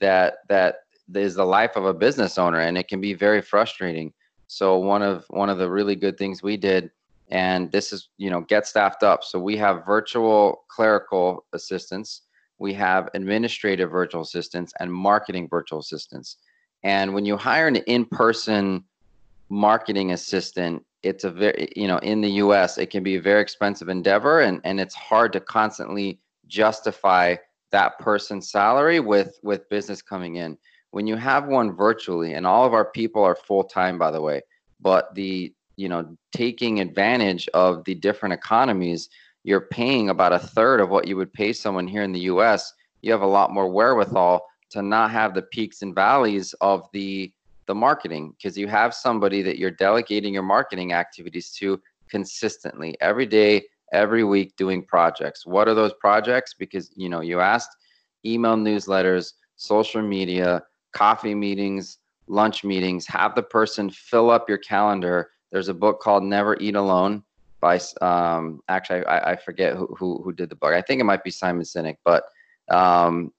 that 0.00 0.38
that 0.48 0.84
is 1.16 1.34
the 1.34 1.44
life 1.44 1.76
of 1.76 1.84
a 1.84 1.94
business 1.94 2.38
owner 2.38 2.60
and 2.60 2.78
it 2.78 2.88
can 2.88 3.00
be 3.00 3.14
very 3.14 3.40
frustrating 3.40 4.12
so 4.46 4.78
one 4.78 5.02
of 5.02 5.24
one 5.28 5.50
of 5.50 5.58
the 5.58 5.70
really 5.70 5.96
good 5.96 6.16
things 6.18 6.42
we 6.42 6.56
did 6.56 6.90
and 7.30 7.70
this 7.72 7.92
is 7.92 8.08
you 8.18 8.30
know 8.30 8.40
get 8.42 8.66
staffed 8.66 9.02
up 9.02 9.22
so 9.24 9.38
we 9.38 9.56
have 9.56 9.86
virtual 9.86 10.64
clerical 10.68 11.44
assistants 11.52 12.22
we 12.60 12.74
have 12.74 13.08
administrative 13.14 13.90
virtual 13.90 14.20
assistants 14.20 14.72
and 14.78 14.92
marketing 14.92 15.48
virtual 15.48 15.80
assistants. 15.80 16.36
And 16.84 17.14
when 17.14 17.24
you 17.24 17.36
hire 17.36 17.66
an 17.66 17.76
in-person 17.76 18.84
marketing 19.48 20.12
assistant, 20.12 20.84
it's 21.02 21.24
a 21.24 21.30
very, 21.30 21.72
you 21.74 21.88
know, 21.88 21.98
in 21.98 22.20
the 22.20 22.30
US, 22.42 22.76
it 22.76 22.90
can 22.90 23.02
be 23.02 23.16
a 23.16 23.20
very 23.20 23.40
expensive 23.40 23.88
endeavor 23.88 24.40
and, 24.40 24.60
and 24.64 24.78
it's 24.78 24.94
hard 24.94 25.32
to 25.32 25.40
constantly 25.40 26.20
justify 26.46 27.34
that 27.72 27.98
person's 27.98 28.50
salary 28.50 29.00
with 29.00 29.38
with 29.42 29.68
business 29.70 30.02
coming 30.02 30.36
in. 30.36 30.58
When 30.92 31.06
you 31.06 31.16
have 31.16 31.46
one 31.46 31.76
virtually, 31.76 32.34
and 32.34 32.46
all 32.46 32.66
of 32.66 32.74
our 32.74 32.84
people 32.84 33.22
are 33.22 33.36
full 33.36 33.64
time, 33.64 33.98
by 33.98 34.10
the 34.10 34.20
way, 34.20 34.42
but 34.80 35.14
the 35.14 35.52
you 35.76 35.88
know 35.88 36.16
taking 36.34 36.80
advantage 36.80 37.48
of 37.54 37.84
the 37.84 37.94
different 37.94 38.34
economies 38.34 39.08
you're 39.42 39.62
paying 39.62 40.10
about 40.10 40.32
a 40.32 40.38
third 40.38 40.80
of 40.80 40.90
what 40.90 41.08
you 41.08 41.16
would 41.16 41.32
pay 41.32 41.52
someone 41.52 41.86
here 41.86 42.02
in 42.02 42.12
the 42.12 42.20
US, 42.20 42.72
you 43.02 43.10
have 43.10 43.22
a 43.22 43.26
lot 43.26 43.52
more 43.52 43.70
wherewithal 43.70 44.44
to 44.70 44.82
not 44.82 45.10
have 45.10 45.34
the 45.34 45.42
peaks 45.42 45.82
and 45.82 45.94
valleys 45.94 46.54
of 46.60 46.86
the 46.92 47.32
the 47.66 47.74
marketing 47.74 48.34
because 48.36 48.58
you 48.58 48.66
have 48.66 48.92
somebody 48.92 49.42
that 49.42 49.58
you're 49.58 49.70
delegating 49.70 50.34
your 50.34 50.42
marketing 50.42 50.92
activities 50.92 51.52
to 51.52 51.80
consistently 52.08 52.96
every 53.00 53.26
day 53.26 53.62
every 53.92 54.24
week 54.24 54.54
doing 54.56 54.84
projects. 54.84 55.46
What 55.46 55.68
are 55.68 55.74
those 55.74 55.92
projects? 56.00 56.54
Because 56.54 56.90
you 56.94 57.08
know 57.08 57.20
you 57.20 57.40
asked 57.40 57.76
email 58.24 58.56
newsletters 58.56 59.32
social 59.56 60.02
media 60.02 60.62
coffee 60.92 61.34
meetings 61.34 61.98
lunch 62.26 62.62
meetings 62.62 63.06
have 63.06 63.34
the 63.34 63.42
person 63.42 63.90
fill 63.90 64.30
up 64.30 64.48
your 64.48 64.58
calendar 64.58 65.30
there's 65.52 65.68
a 65.68 65.74
book 65.74 66.00
called 66.00 66.22
never 66.22 66.56
eat 66.60 66.76
alone 66.76 67.22
by 67.60 67.78
um, 68.00 68.60
actually 68.68 69.04
I, 69.04 69.32
I 69.32 69.36
forget 69.36 69.76
who, 69.76 69.86
who, 69.98 70.22
who 70.22 70.32
did 70.32 70.48
the 70.48 70.56
book. 70.56 70.72
I 70.72 70.80
think 70.80 71.00
it 71.00 71.04
might 71.04 71.22
be 71.22 71.30
Simon 71.30 71.62
Sinek, 71.62 71.96
but 72.04 72.24
um, 72.70 73.32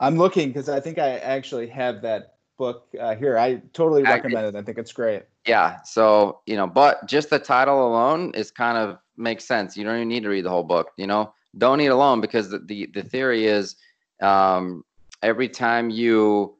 I'm 0.00 0.16
looking 0.16 0.48
because 0.48 0.68
I 0.68 0.80
think 0.80 0.98
I 0.98 1.18
actually 1.18 1.66
have 1.68 2.02
that 2.02 2.36
book 2.56 2.88
uh, 2.98 3.14
here. 3.14 3.38
I 3.38 3.56
totally 3.72 4.02
recommend 4.02 4.46
it. 4.46 4.58
I 4.58 4.62
think 4.62 4.78
it's 4.78 4.92
great. 4.92 5.24
Yeah. 5.46 5.82
So 5.84 6.40
you 6.46 6.56
know, 6.56 6.66
but 6.66 7.06
just 7.06 7.30
the 7.30 7.38
title 7.38 7.86
alone 7.86 8.32
is 8.34 8.50
kind 8.50 8.78
of 8.78 8.98
makes 9.16 9.44
sense. 9.44 9.76
You 9.76 9.84
don't 9.84 9.96
even 9.96 10.08
need 10.08 10.22
to 10.22 10.28
read 10.28 10.44
the 10.44 10.50
whole 10.50 10.64
book. 10.64 10.90
You 10.96 11.06
know, 11.06 11.32
don't 11.58 11.80
eat 11.80 11.86
alone 11.86 12.20
because 12.20 12.50
the 12.50 12.60
the, 12.60 12.90
the 12.94 13.02
theory 13.02 13.46
is 13.46 13.76
um, 14.22 14.82
every 15.22 15.48
time 15.48 15.90
you 15.90 16.55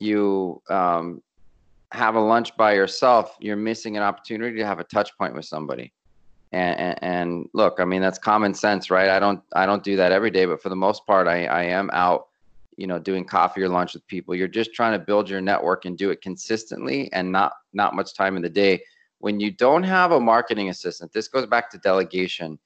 you 0.00 0.62
um, 0.70 1.22
have 1.92 2.14
a 2.14 2.20
lunch 2.20 2.56
by 2.56 2.74
yourself, 2.74 3.36
you're 3.40 3.56
missing 3.56 3.96
an 3.96 4.02
opportunity 4.02 4.58
to 4.58 4.66
have 4.66 4.80
a 4.80 4.84
touch 4.84 5.16
point 5.16 5.34
with 5.34 5.44
somebody. 5.44 5.92
And, 6.52 6.80
and, 6.80 6.98
and 7.02 7.48
look, 7.52 7.76
I 7.78 7.84
mean 7.84 8.00
that's 8.00 8.18
common 8.18 8.54
sense, 8.54 8.90
right? 8.90 9.10
I 9.10 9.18
don't 9.18 9.42
I 9.54 9.66
don't 9.66 9.84
do 9.84 9.96
that 9.96 10.12
every 10.12 10.30
day, 10.30 10.46
but 10.46 10.62
for 10.62 10.70
the 10.70 10.76
most 10.76 11.06
part, 11.06 11.28
I 11.28 11.44
I 11.46 11.64
am 11.64 11.90
out 11.92 12.28
you 12.76 12.86
know 12.86 12.98
doing 12.98 13.24
coffee 13.24 13.62
or 13.62 13.68
lunch 13.68 13.94
with 13.94 14.06
people. 14.06 14.34
You're 14.34 14.48
just 14.48 14.72
trying 14.72 14.98
to 14.98 15.04
build 15.04 15.28
your 15.28 15.42
network 15.42 15.84
and 15.84 15.98
do 15.98 16.10
it 16.10 16.22
consistently 16.22 17.12
and 17.12 17.30
not 17.30 17.52
not 17.74 17.94
much 17.94 18.14
time 18.14 18.36
in 18.36 18.42
the 18.42 18.48
day. 18.48 18.80
When 19.18 19.40
you 19.40 19.50
don't 19.50 19.82
have 19.82 20.12
a 20.12 20.20
marketing 20.20 20.70
assistant 20.70 21.12
this 21.12 21.28
goes 21.28 21.44
back 21.44 21.70
to 21.70 21.78
delegation 21.78 22.58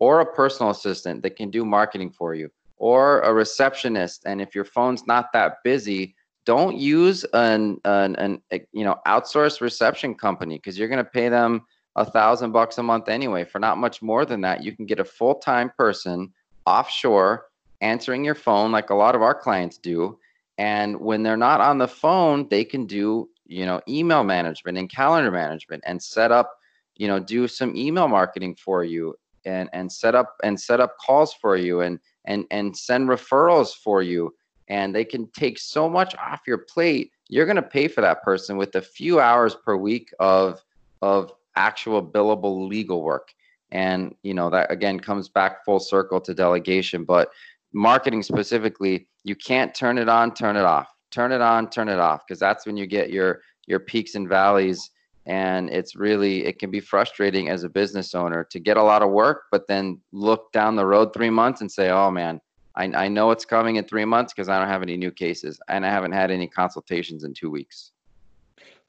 or 0.00 0.20
a 0.20 0.26
personal 0.26 0.70
assistant 0.70 1.22
that 1.22 1.36
can 1.36 1.50
do 1.50 1.64
marketing 1.64 2.10
for 2.10 2.34
you 2.34 2.50
or 2.76 3.20
a 3.20 3.32
receptionist 3.32 4.22
and 4.26 4.40
if 4.40 4.54
your 4.54 4.64
phone's 4.64 5.06
not 5.06 5.32
that 5.32 5.62
busy 5.64 6.14
don't 6.48 6.78
use 6.78 7.24
an 7.34 7.78
an, 7.84 8.16
an 8.16 8.40
you 8.72 8.82
know 8.82 8.96
outsourced 9.06 9.60
reception 9.60 10.14
company 10.14 10.56
because 10.56 10.78
you're 10.78 10.88
going 10.88 11.04
to 11.04 11.10
pay 11.10 11.28
them 11.28 11.60
a 11.94 12.06
thousand 12.06 12.52
bucks 12.52 12.78
a 12.78 12.82
month 12.82 13.06
anyway 13.10 13.44
for 13.44 13.58
not 13.58 13.76
much 13.76 14.00
more 14.00 14.24
than 14.24 14.40
that. 14.40 14.64
You 14.64 14.74
can 14.74 14.86
get 14.86 14.98
a 14.98 15.04
full-time 15.04 15.70
person 15.76 16.32
offshore 16.64 17.44
answering 17.82 18.24
your 18.24 18.34
phone 18.34 18.72
like 18.72 18.88
a 18.88 18.94
lot 18.94 19.14
of 19.14 19.20
our 19.20 19.34
clients 19.34 19.76
do. 19.76 20.18
And 20.56 20.98
when 20.98 21.22
they're 21.22 21.36
not 21.36 21.60
on 21.60 21.76
the 21.76 21.86
phone 21.86 22.48
they 22.48 22.64
can 22.64 22.86
do 22.86 23.28
you 23.44 23.66
know 23.66 23.82
email 23.86 24.24
management 24.24 24.78
and 24.78 24.88
calendar 24.88 25.30
management 25.30 25.84
and 25.86 26.02
set 26.02 26.32
up 26.32 26.50
you 26.96 27.08
know 27.08 27.18
do 27.18 27.46
some 27.46 27.76
email 27.76 28.08
marketing 28.08 28.54
for 28.54 28.84
you 28.84 29.14
and 29.44 29.68
and 29.74 29.92
set 29.92 30.14
up 30.14 30.34
and 30.42 30.58
set 30.58 30.80
up 30.80 30.96
calls 31.04 31.34
for 31.34 31.58
you 31.58 31.82
and 31.82 31.98
and 32.24 32.46
and 32.50 32.74
send 32.74 33.10
referrals 33.10 33.74
for 33.74 34.02
you 34.02 34.32
and 34.68 34.94
they 34.94 35.04
can 35.04 35.26
take 35.28 35.58
so 35.58 35.88
much 35.88 36.14
off 36.16 36.40
your 36.46 36.58
plate 36.58 37.12
you're 37.28 37.46
going 37.46 37.56
to 37.56 37.62
pay 37.62 37.88
for 37.88 38.00
that 38.00 38.22
person 38.22 38.56
with 38.56 38.74
a 38.74 38.82
few 38.82 39.20
hours 39.20 39.54
per 39.54 39.76
week 39.76 40.12
of 40.18 40.62
of 41.02 41.32
actual 41.56 42.02
billable 42.02 42.68
legal 42.68 43.02
work 43.02 43.32
and 43.70 44.14
you 44.22 44.32
know 44.32 44.48
that 44.48 44.70
again 44.70 44.98
comes 44.98 45.28
back 45.28 45.64
full 45.64 45.80
circle 45.80 46.20
to 46.20 46.32
delegation 46.34 47.04
but 47.04 47.30
marketing 47.72 48.22
specifically, 48.22 49.08
you 49.24 49.34
can't 49.34 49.74
turn 49.74 49.98
it 49.98 50.08
on, 50.08 50.34
turn 50.34 50.56
it 50.56 50.64
off, 50.64 50.88
turn 51.10 51.32
it 51.32 51.40
on, 51.40 51.70
turn 51.70 51.88
it 51.88 51.98
off, 51.98 52.22
because 52.26 52.40
that's 52.40 52.66
when 52.66 52.76
you 52.76 52.86
get 52.86 53.10
your 53.10 53.42
your 53.66 53.80
peaks 53.80 54.14
and 54.14 54.28
valleys. 54.28 54.90
And 55.26 55.68
it's 55.68 55.94
really 55.94 56.46
it 56.46 56.58
can 56.58 56.70
be 56.70 56.80
frustrating 56.80 57.50
as 57.50 57.62
a 57.64 57.68
business 57.68 58.14
owner 58.14 58.44
to 58.50 58.58
get 58.58 58.78
a 58.78 58.82
lot 58.82 59.02
of 59.02 59.10
work, 59.10 59.44
but 59.50 59.66
then 59.68 60.00
look 60.12 60.50
down 60.52 60.76
the 60.76 60.86
road 60.86 61.12
three 61.12 61.30
months 61.30 61.60
and 61.60 61.70
say, 61.70 61.90
"Oh 61.90 62.10
man, 62.10 62.40
I, 62.78 62.84
I 63.04 63.08
know 63.08 63.30
it's 63.32 63.44
coming 63.44 63.76
in 63.76 63.84
three 63.84 64.04
months 64.04 64.32
because 64.32 64.48
I 64.48 64.58
don't 64.58 64.68
have 64.68 64.82
any 64.82 64.96
new 64.96 65.10
cases 65.10 65.60
and 65.68 65.84
I 65.84 65.90
haven't 65.90 66.12
had 66.12 66.30
any 66.30 66.46
consultations 66.46 67.24
in 67.24 67.34
two 67.34 67.50
weeks." 67.50 67.92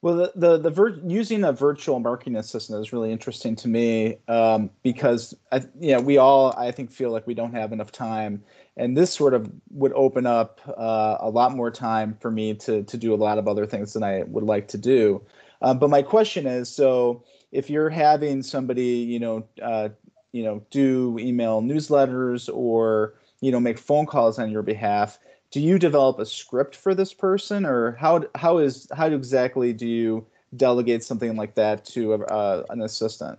Well, 0.02 0.16
the 0.16 0.32
the, 0.34 0.58
the 0.58 0.70
vir- 0.70 1.00
using 1.06 1.44
a 1.44 1.52
virtual 1.52 2.00
marketing 2.00 2.36
assistant 2.36 2.80
is 2.80 2.92
really 2.92 3.12
interesting 3.12 3.54
to 3.56 3.68
me 3.68 4.16
um, 4.28 4.70
because 4.82 5.34
I, 5.52 5.62
yeah, 5.78 5.98
we 5.98 6.16
all 6.16 6.54
I 6.56 6.70
think 6.70 6.90
feel 6.90 7.10
like 7.10 7.26
we 7.26 7.34
don't 7.34 7.52
have 7.52 7.72
enough 7.72 7.92
time, 7.92 8.42
and 8.78 8.96
this 8.96 9.12
sort 9.12 9.34
of 9.34 9.50
would 9.72 9.92
open 9.92 10.24
up 10.24 10.60
uh, 10.66 11.18
a 11.20 11.28
lot 11.28 11.54
more 11.54 11.70
time 11.70 12.16
for 12.20 12.30
me 12.30 12.54
to 12.54 12.82
to 12.84 12.96
do 12.96 13.12
a 13.12 13.16
lot 13.16 13.36
of 13.36 13.46
other 13.46 13.66
things 13.66 13.92
than 13.92 14.02
I 14.02 14.22
would 14.22 14.44
like 14.44 14.68
to 14.68 14.78
do. 14.78 15.22
Um, 15.60 15.78
but 15.78 15.90
my 15.90 16.00
question 16.00 16.46
is, 16.46 16.70
so 16.70 17.22
if 17.52 17.68
you're 17.68 17.90
having 17.90 18.42
somebody, 18.42 18.82
you 18.82 19.18
know, 19.18 19.44
uh, 19.60 19.90
you 20.32 20.44
know, 20.44 20.62
do 20.70 21.18
email 21.20 21.60
newsletters 21.60 22.48
or 22.52 23.19
you 23.40 23.50
know 23.50 23.60
make 23.60 23.78
phone 23.78 24.06
calls 24.06 24.38
on 24.38 24.50
your 24.50 24.62
behalf. 24.62 25.18
Do 25.50 25.60
you 25.60 25.78
develop 25.78 26.18
a 26.18 26.26
script 26.26 26.76
for 26.76 26.94
this 26.94 27.12
person 27.12 27.66
or 27.66 27.92
how 27.92 28.24
how 28.34 28.58
is 28.58 28.88
how 28.94 29.06
exactly 29.06 29.72
do 29.72 29.86
you 29.86 30.26
delegate 30.56 31.02
something 31.02 31.36
like 31.36 31.54
that 31.54 31.84
to 31.86 32.24
uh, 32.24 32.64
an 32.70 32.82
assistant? 32.82 33.38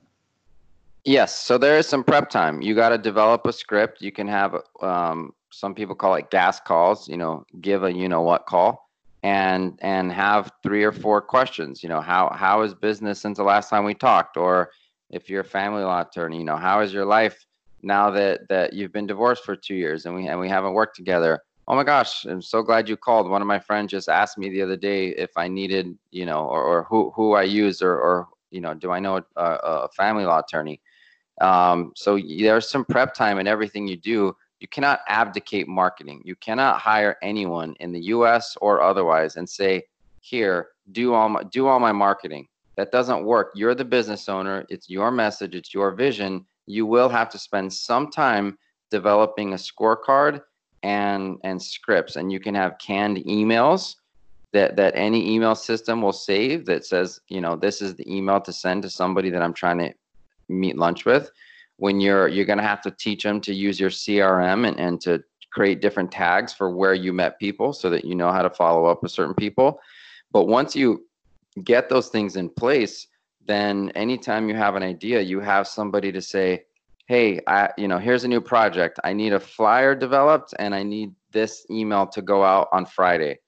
Yes 1.05 1.35
so 1.37 1.57
there 1.57 1.77
is 1.77 1.87
some 1.87 2.03
prep 2.03 2.29
time. 2.29 2.61
You 2.61 2.75
got 2.75 2.89
to 2.89 2.97
develop 2.97 3.45
a 3.45 3.53
script. 3.53 4.01
You 4.01 4.11
can 4.11 4.27
have 4.27 4.55
um, 4.81 5.33
some 5.51 5.73
people 5.73 5.95
call 5.95 6.15
it 6.15 6.29
gas 6.29 6.59
calls 6.59 7.07
you 7.07 7.17
know 7.17 7.45
give 7.59 7.83
a 7.83 7.93
you 7.93 8.09
know 8.09 8.21
what 8.21 8.45
call 8.45 8.89
and 9.23 9.77
and 9.81 10.11
have 10.11 10.51
three 10.63 10.83
or 10.83 10.91
four 10.91 11.21
questions. 11.21 11.81
You 11.83 11.89
know 11.89 12.01
how 12.01 12.29
how 12.35 12.61
is 12.61 12.73
business 12.73 13.19
since 13.21 13.37
the 13.37 13.43
last 13.43 13.69
time 13.69 13.85
we 13.85 13.93
talked? 13.93 14.37
Or 14.37 14.71
if 15.11 15.29
you're 15.29 15.41
a 15.41 15.45
family 15.45 15.83
law 15.83 16.01
attorney 16.01 16.37
you 16.37 16.45
know 16.45 16.57
how 16.57 16.79
is 16.81 16.93
your 16.93 17.05
life 17.05 17.45
now 17.83 18.09
that 18.11 18.47
that 18.49 18.73
you've 18.73 18.91
been 18.91 19.07
divorced 19.07 19.43
for 19.43 19.55
two 19.55 19.75
years 19.75 20.05
and 20.05 20.15
we 20.15 20.27
and 20.27 20.39
we 20.39 20.49
haven't 20.49 20.73
worked 20.73 20.95
together 20.95 21.41
Oh 21.67 21.75
my 21.75 21.85
gosh, 21.85 22.25
I'm 22.25 22.41
so 22.41 22.61
glad 22.63 22.89
you 22.89 22.97
called. 22.97 23.29
One 23.29 23.41
of 23.41 23.47
my 23.47 23.59
friends 23.59 23.91
just 23.91 24.09
asked 24.09 24.37
me 24.37 24.49
the 24.49 24.61
other 24.61 24.75
day 24.75 25.09
if 25.09 25.31
I 25.37 25.47
needed, 25.47 25.97
you 26.11 26.25
know, 26.25 26.45
or, 26.45 26.61
or 26.63 26.83
who, 26.83 27.11
who 27.11 27.33
I 27.33 27.43
use 27.43 27.81
or, 27.81 27.93
or, 27.93 28.27
you 28.49 28.59
know, 28.61 28.73
do 28.73 28.91
I 28.91 28.99
know 28.99 29.21
a, 29.37 29.41
a 29.41 29.89
family 29.95 30.25
law 30.25 30.39
attorney? 30.39 30.81
Um, 31.39 31.93
so 31.95 32.19
there's 32.19 32.69
some 32.69 32.83
prep 32.83 33.13
time 33.13 33.39
in 33.39 33.47
everything 33.47 33.87
you 33.87 33.95
do. 33.95 34.35
You 34.59 34.67
cannot 34.67 34.99
abdicate 35.07 35.67
marketing. 35.67 36.21
You 36.25 36.35
cannot 36.35 36.79
hire 36.79 37.15
anyone 37.21 37.75
in 37.79 37.91
the 37.91 38.01
US 38.15 38.57
or 38.59 38.81
otherwise 38.81 39.37
and 39.37 39.47
say, 39.47 39.83
here, 40.19 40.69
do 40.91 41.13
all 41.13 41.29
my, 41.29 41.43
do 41.43 41.67
all 41.67 41.79
my 41.79 41.91
marketing. 41.91 42.47
That 42.75 42.91
doesn't 42.91 43.23
work. 43.23 43.51
You're 43.55 43.75
the 43.75 43.85
business 43.85 44.27
owner. 44.27 44.65
It's 44.67 44.89
your 44.89 45.09
message. 45.09 45.55
It's 45.55 45.73
your 45.73 45.91
vision. 45.91 46.45
You 46.67 46.85
will 46.85 47.09
have 47.09 47.29
to 47.29 47.39
spend 47.39 47.73
some 47.73 48.09
time 48.09 48.57
developing 48.89 49.53
a 49.53 49.57
scorecard 49.57 50.41
and 50.83 51.37
and 51.43 51.61
scripts. 51.61 52.15
And 52.15 52.31
you 52.31 52.39
can 52.39 52.55
have 52.55 52.77
canned 52.77 53.17
emails 53.17 53.95
that 54.53 54.75
that 54.75 54.93
any 54.95 55.33
email 55.33 55.55
system 55.55 56.01
will 56.01 56.11
save 56.11 56.65
that 56.65 56.85
says 56.85 57.19
you 57.29 57.41
know 57.41 57.55
this 57.55 57.81
is 57.81 57.95
the 57.95 58.13
email 58.13 58.41
to 58.41 58.51
send 58.51 58.83
to 58.83 58.89
somebody 58.89 59.29
that 59.29 59.41
i'm 59.41 59.53
trying 59.53 59.77
to 59.77 59.93
meet 60.49 60.77
lunch 60.77 61.05
with. 61.05 61.31
When 61.77 61.99
you're 61.99 62.27
you're 62.27 62.45
going 62.45 62.59
to 62.59 62.63
have 62.63 62.81
to 62.81 62.91
teach 62.91 63.23
them 63.23 63.41
to 63.41 63.53
use 63.53 63.79
your 63.79 63.89
crm 63.89 64.67
and, 64.67 64.79
and 64.79 65.01
to 65.01 65.23
create 65.51 65.81
different 65.81 66.11
tags 66.11 66.53
for 66.53 66.69
where 66.69 66.93
you 66.93 67.11
met 67.11 67.39
people 67.39 67.73
so 67.73 67.89
that 67.89 68.05
you 68.05 68.15
know 68.15 68.31
how 68.31 68.41
to 68.41 68.49
follow 68.49 68.85
up 68.85 69.03
with 69.03 69.11
certain 69.11 69.33
people. 69.33 69.79
But 70.31 70.47
once 70.47 70.75
you 70.75 71.05
get 71.63 71.89
those 71.89 72.07
things 72.07 72.37
in 72.37 72.49
place 72.49 73.07
then 73.45 73.91
anytime 73.95 74.47
you 74.49 74.55
have 74.55 74.75
an 74.75 74.83
idea 74.83 75.21
you 75.21 75.39
have 75.39 75.67
somebody 75.67 76.11
to 76.11 76.21
say 76.21 76.63
hey, 77.11 77.41
I, 77.45 77.69
you 77.77 77.89
know, 77.89 77.97
here's 77.97 78.23
a 78.23 78.27
new 78.29 78.39
project. 78.39 78.97
I 79.03 79.11
need 79.11 79.33
a 79.33 79.39
flyer 79.41 79.95
developed 79.95 80.53
and 80.59 80.73
I 80.73 80.81
need 80.81 81.13
this 81.33 81.65
email 81.69 82.07
to 82.07 82.21
go 82.21 82.41
out 82.41 82.69
on 82.71 82.85
Friday. 82.85 83.39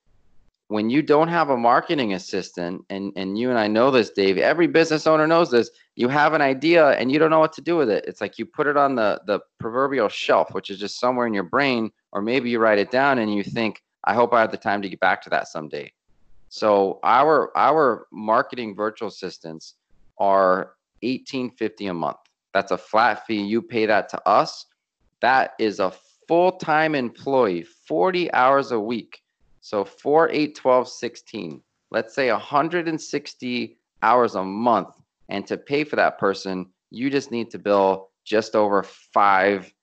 When 0.67 0.89
you 0.89 1.01
don't 1.01 1.29
have 1.29 1.49
a 1.49 1.55
marketing 1.55 2.13
assistant, 2.13 2.83
and, 2.89 3.13
and 3.15 3.37
you 3.37 3.51
and 3.51 3.57
I 3.57 3.69
know 3.69 3.89
this, 3.89 4.09
Dave, 4.09 4.37
every 4.37 4.67
business 4.67 5.07
owner 5.07 5.27
knows 5.27 5.49
this, 5.49 5.69
you 5.95 6.09
have 6.09 6.33
an 6.33 6.41
idea 6.41 6.89
and 6.89 7.09
you 7.09 7.19
don't 7.19 7.29
know 7.29 7.39
what 7.39 7.53
to 7.53 7.61
do 7.61 7.77
with 7.77 7.89
it. 7.89 8.03
It's 8.05 8.19
like 8.19 8.37
you 8.37 8.45
put 8.45 8.67
it 8.67 8.75
on 8.75 8.95
the, 8.95 9.21
the 9.27 9.39
proverbial 9.59 10.09
shelf, 10.09 10.53
which 10.53 10.69
is 10.69 10.77
just 10.77 10.99
somewhere 10.99 11.25
in 11.25 11.33
your 11.33 11.43
brain, 11.43 11.89
or 12.11 12.21
maybe 12.21 12.49
you 12.49 12.59
write 12.59 12.79
it 12.79 12.91
down 12.91 13.19
and 13.19 13.33
you 13.33 13.43
think, 13.43 13.81
I 14.03 14.13
hope 14.13 14.33
I 14.33 14.41
have 14.41 14.51
the 14.51 14.57
time 14.57 14.81
to 14.81 14.89
get 14.89 14.99
back 14.99 15.21
to 15.21 15.29
that 15.29 15.47
someday. 15.47 15.93
So 16.49 16.99
our 17.01 17.55
our 17.57 18.07
marketing 18.11 18.75
virtual 18.75 19.07
assistants 19.07 19.75
are 20.17 20.73
1850 21.01 21.87
a 21.87 21.93
month. 21.93 22.17
That's 22.53 22.71
a 22.71 22.77
flat 22.77 23.25
fee. 23.25 23.41
You 23.41 23.61
pay 23.61 23.85
that 23.85 24.09
to 24.09 24.27
us. 24.27 24.65
That 25.21 25.53
is 25.59 25.79
a 25.79 25.93
full 26.27 26.53
time 26.53 26.95
employee, 26.95 27.63
40 27.63 28.31
hours 28.33 28.71
a 28.71 28.79
week. 28.79 29.21
So 29.61 29.85
4, 29.85 30.29
8, 30.29 30.55
12, 30.55 30.87
16. 30.89 31.61
Let's 31.91 32.13
say 32.13 32.31
160 32.31 33.77
hours 34.01 34.35
a 34.35 34.43
month. 34.43 34.95
And 35.29 35.47
to 35.47 35.57
pay 35.57 35.83
for 35.83 35.95
that 35.95 36.19
person, 36.19 36.67
you 36.89 37.09
just 37.09 37.31
need 37.31 37.49
to 37.51 37.59
bill 37.59 38.09
just 38.25 38.55
over 38.55 38.83
five 38.83 39.73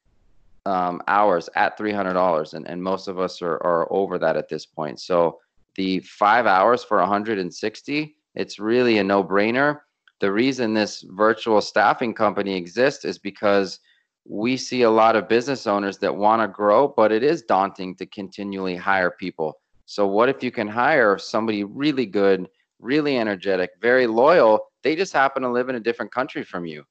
um, 0.67 1.03
hours 1.09 1.49
at 1.55 1.79
$300. 1.79 2.55
And, 2.55 2.69
and 2.69 2.83
most 2.83 3.09
of 3.09 3.19
us 3.19 3.43
are, 3.43 3.57
are 3.63 3.91
over 3.93 4.19
that 4.19 4.37
at 4.37 4.49
this 4.49 4.67
point. 4.67 5.01
So 5.01 5.39
the 5.77 6.01
five 6.01 6.47
hours 6.47 6.85
for 6.85 6.99
160, 6.99 8.17
it's 8.35 8.59
really 8.59 8.99
a 8.99 9.05
no 9.05 9.25
brainer 9.25 9.81
the 10.21 10.31
reason 10.31 10.75
this 10.75 11.03
virtual 11.09 11.61
staffing 11.61 12.15
company 12.15 12.55
exists 12.55 13.05
is 13.05 13.19
because 13.19 13.81
we 14.29 14.57
see 14.57 14.83
a 14.83 14.91
lot 14.91 15.17
of 15.17 15.29
business 15.29 15.67
owners 15.67 15.99
that 15.99 16.15
want 16.15 16.43
to 16.43 16.49
grow, 16.49 16.87
but 16.89 17.11
it 17.11 17.23
is 17.23 17.43
daunting 17.43 17.97
to 17.97 18.07
continually 18.07 18.77
hire 18.77 19.11
people. 19.11 19.59
So, 19.87 20.07
what 20.07 20.29
if 20.29 20.43
you 20.43 20.51
can 20.51 20.69
hire 20.69 21.19
somebody 21.19 21.65
really 21.65 22.07
good, 22.07 22.49
really 22.79 23.17
energetic, 23.17 23.71
very 23.81 24.07
loyal? 24.07 24.67
They 24.83 24.95
just 24.95 25.13
happen 25.13 25.43
to 25.43 25.51
live 25.51 25.69
in 25.69 25.75
a 25.75 25.81
different 25.81 26.13
country 26.13 26.45
from 26.45 26.67
you. 26.67 26.85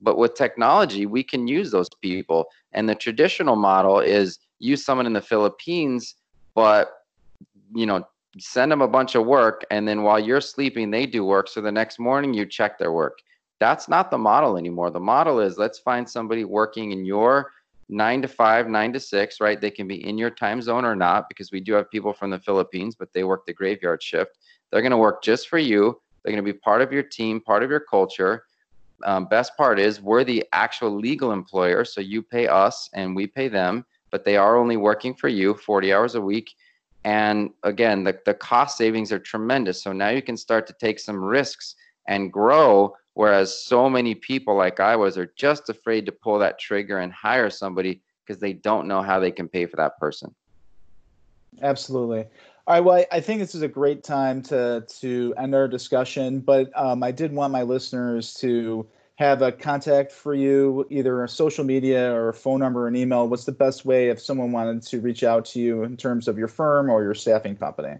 But 0.00 0.16
with 0.16 0.34
technology, 0.34 1.06
we 1.06 1.22
can 1.22 1.48
use 1.48 1.70
those 1.70 1.88
people. 2.00 2.46
And 2.72 2.88
the 2.88 2.94
traditional 2.94 3.56
model 3.56 3.98
is 3.98 4.38
use 4.58 4.84
someone 4.84 5.06
in 5.06 5.12
the 5.12 5.20
Philippines, 5.20 6.14
but 6.54 6.92
you 7.74 7.84
know, 7.84 8.06
send 8.38 8.70
them 8.70 8.82
a 8.82 8.88
bunch 8.88 9.14
of 9.14 9.26
work 9.26 9.64
and 9.70 9.86
then 9.86 10.02
while 10.02 10.18
you're 10.18 10.40
sleeping 10.40 10.90
they 10.90 11.06
do 11.06 11.24
work 11.24 11.48
so 11.48 11.60
the 11.60 11.72
next 11.72 11.98
morning 11.98 12.34
you 12.34 12.46
check 12.46 12.78
their 12.78 12.92
work. 12.92 13.18
That's 13.58 13.88
not 13.88 14.10
the 14.10 14.18
model 14.18 14.58
anymore. 14.58 14.90
The 14.90 15.00
model 15.00 15.40
is 15.40 15.56
let's 15.56 15.78
find 15.78 16.08
somebody 16.08 16.44
working 16.44 16.92
in 16.92 17.04
your 17.04 17.52
nine 17.88 18.20
to 18.20 18.28
five 18.28 18.68
nine 18.68 18.92
to 18.92 19.00
six 19.00 19.40
right? 19.40 19.60
They 19.60 19.70
can 19.70 19.88
be 19.88 20.06
in 20.06 20.18
your 20.18 20.30
time 20.30 20.60
zone 20.60 20.84
or 20.84 20.96
not 20.96 21.28
because 21.28 21.52
we 21.52 21.60
do 21.60 21.72
have 21.74 21.90
people 21.90 22.12
from 22.12 22.30
the 22.30 22.38
philippines 22.38 22.94
but 22.94 23.12
they 23.12 23.24
work 23.24 23.46
the 23.46 23.54
graveyard 23.54 24.02
shift. 24.02 24.38
They're 24.70 24.82
going 24.82 24.90
to 24.90 24.98
work 24.98 25.22
just 25.22 25.48
for 25.48 25.58
you. 25.58 26.00
They're 26.22 26.32
going 26.32 26.44
to 26.44 26.52
be 26.52 26.58
part 26.58 26.82
of 26.82 26.92
your 26.92 27.04
team 27.04 27.40
part 27.40 27.62
of 27.62 27.70
your 27.70 27.80
culture. 27.80 28.44
Um, 29.04 29.26
best 29.26 29.56
part 29.56 29.78
is 29.78 30.00
we're 30.00 30.24
the 30.24 30.44
actual 30.52 30.90
legal 30.90 31.32
employer. 31.32 31.84
So 31.84 32.00
you 32.00 32.22
pay 32.22 32.48
us 32.48 32.88
and 32.94 33.14
we 33.14 33.26
pay 33.26 33.48
them, 33.48 33.84
but 34.10 34.24
they 34.24 34.36
are 34.36 34.56
only 34.56 34.76
working 34.76 35.14
for 35.14 35.28
you 35.28 35.54
40 35.54 35.92
hours 35.92 36.14
a 36.14 36.20
week. 36.20 36.54
And 37.06 37.50
again, 37.62 38.02
the, 38.02 38.18
the 38.26 38.34
cost 38.34 38.76
savings 38.76 39.12
are 39.12 39.20
tremendous. 39.20 39.80
So 39.80 39.92
now 39.92 40.08
you 40.08 40.20
can 40.20 40.36
start 40.36 40.66
to 40.66 40.74
take 40.80 40.98
some 40.98 41.22
risks 41.22 41.76
and 42.08 42.32
grow. 42.32 42.96
Whereas 43.14 43.56
so 43.64 43.88
many 43.88 44.16
people, 44.16 44.56
like 44.56 44.80
I 44.80 44.96
was, 44.96 45.16
are 45.16 45.32
just 45.36 45.68
afraid 45.68 46.04
to 46.06 46.12
pull 46.12 46.36
that 46.40 46.58
trigger 46.58 46.98
and 46.98 47.12
hire 47.12 47.48
somebody 47.48 48.02
because 48.26 48.40
they 48.40 48.54
don't 48.54 48.88
know 48.88 49.02
how 49.02 49.20
they 49.20 49.30
can 49.30 49.48
pay 49.48 49.66
for 49.66 49.76
that 49.76 49.96
person. 50.00 50.34
Absolutely. 51.62 52.24
All 52.66 52.74
right. 52.74 52.80
Well, 52.80 53.04
I, 53.12 53.20
think 53.20 53.38
this 53.38 53.54
is 53.54 53.62
a 53.62 53.68
great 53.68 54.02
time 54.02 54.42
to 54.42 54.84
to 55.00 55.32
end 55.38 55.54
our 55.54 55.68
discussion, 55.68 56.40
but 56.40 56.76
um, 56.76 57.04
I 57.04 57.12
did 57.12 57.32
want 57.32 57.52
my 57.52 57.62
listeners 57.62 58.34
to 58.34 58.84
have 59.16 59.42
a 59.42 59.50
contact 59.50 60.12
for 60.12 60.34
you, 60.34 60.86
either 60.90 61.24
a 61.24 61.28
social 61.28 61.64
media 61.64 62.12
or 62.12 62.28
a 62.28 62.34
phone 62.34 62.60
number 62.60 62.86
and 62.86 62.96
email. 62.96 63.28
What's 63.28 63.44
the 63.44 63.50
best 63.52 63.84
way 63.84 64.10
if 64.10 64.20
someone 64.20 64.52
wanted 64.52 64.82
to 64.82 65.00
reach 65.00 65.24
out 65.24 65.44
to 65.46 65.58
you 65.58 65.82
in 65.84 65.96
terms 65.96 66.28
of 66.28 66.38
your 66.38 66.48
firm 66.48 66.90
or 66.90 67.02
your 67.02 67.14
staffing 67.14 67.56
company? 67.56 67.96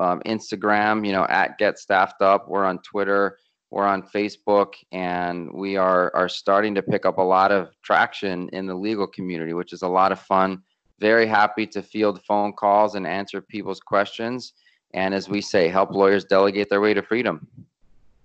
um, 0.00 0.20
instagram 0.26 1.06
you 1.06 1.12
know 1.12 1.26
at 1.28 1.58
get 1.58 1.78
staffed 1.78 2.22
up. 2.22 2.48
We're 2.48 2.64
on 2.64 2.78
twitter 2.80 3.38
we're 3.70 3.86
on 3.86 4.02
facebook 4.02 4.74
and 4.92 5.52
we 5.52 5.76
are 5.76 6.10
are 6.14 6.28
starting 6.28 6.74
to 6.74 6.82
pick 6.82 7.06
up 7.06 7.18
a 7.18 7.22
lot 7.22 7.52
of 7.52 7.70
traction 7.82 8.48
in 8.52 8.66
the 8.66 8.74
legal 8.74 9.06
community 9.06 9.52
which 9.52 9.72
is 9.72 9.82
a 9.82 9.88
lot 9.88 10.12
of 10.12 10.20
fun. 10.20 10.62
Very 10.98 11.26
happy 11.26 11.66
to 11.68 11.82
field 11.82 12.20
phone 12.24 12.52
calls 12.52 12.94
and 12.94 13.06
answer 13.06 13.40
people's 13.40 13.80
questions. 13.80 14.52
And 14.92 15.14
as 15.14 15.28
we 15.28 15.40
say 15.40 15.68
help 15.68 15.92
lawyers 15.92 16.24
delegate 16.24 16.68
their 16.68 16.80
way 16.80 16.94
to 16.94 17.02
freedom. 17.02 17.46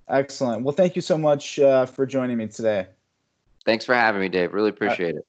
Excellent. 0.09 0.63
Well 0.63 0.75
thank 0.75 0.95
you 0.95 1.01
so 1.01 1.17
much 1.17 1.59
uh, 1.59 1.85
for 1.85 2.05
joining 2.05 2.38
me 2.38 2.47
today. 2.47 2.88
Thanks 3.65 3.83
for 3.83 3.95
having 3.95 4.21
me, 4.21 4.29
Dave. 4.29 4.53
Really 4.53 4.69
appreciate 4.69 5.15
it. 5.15 5.25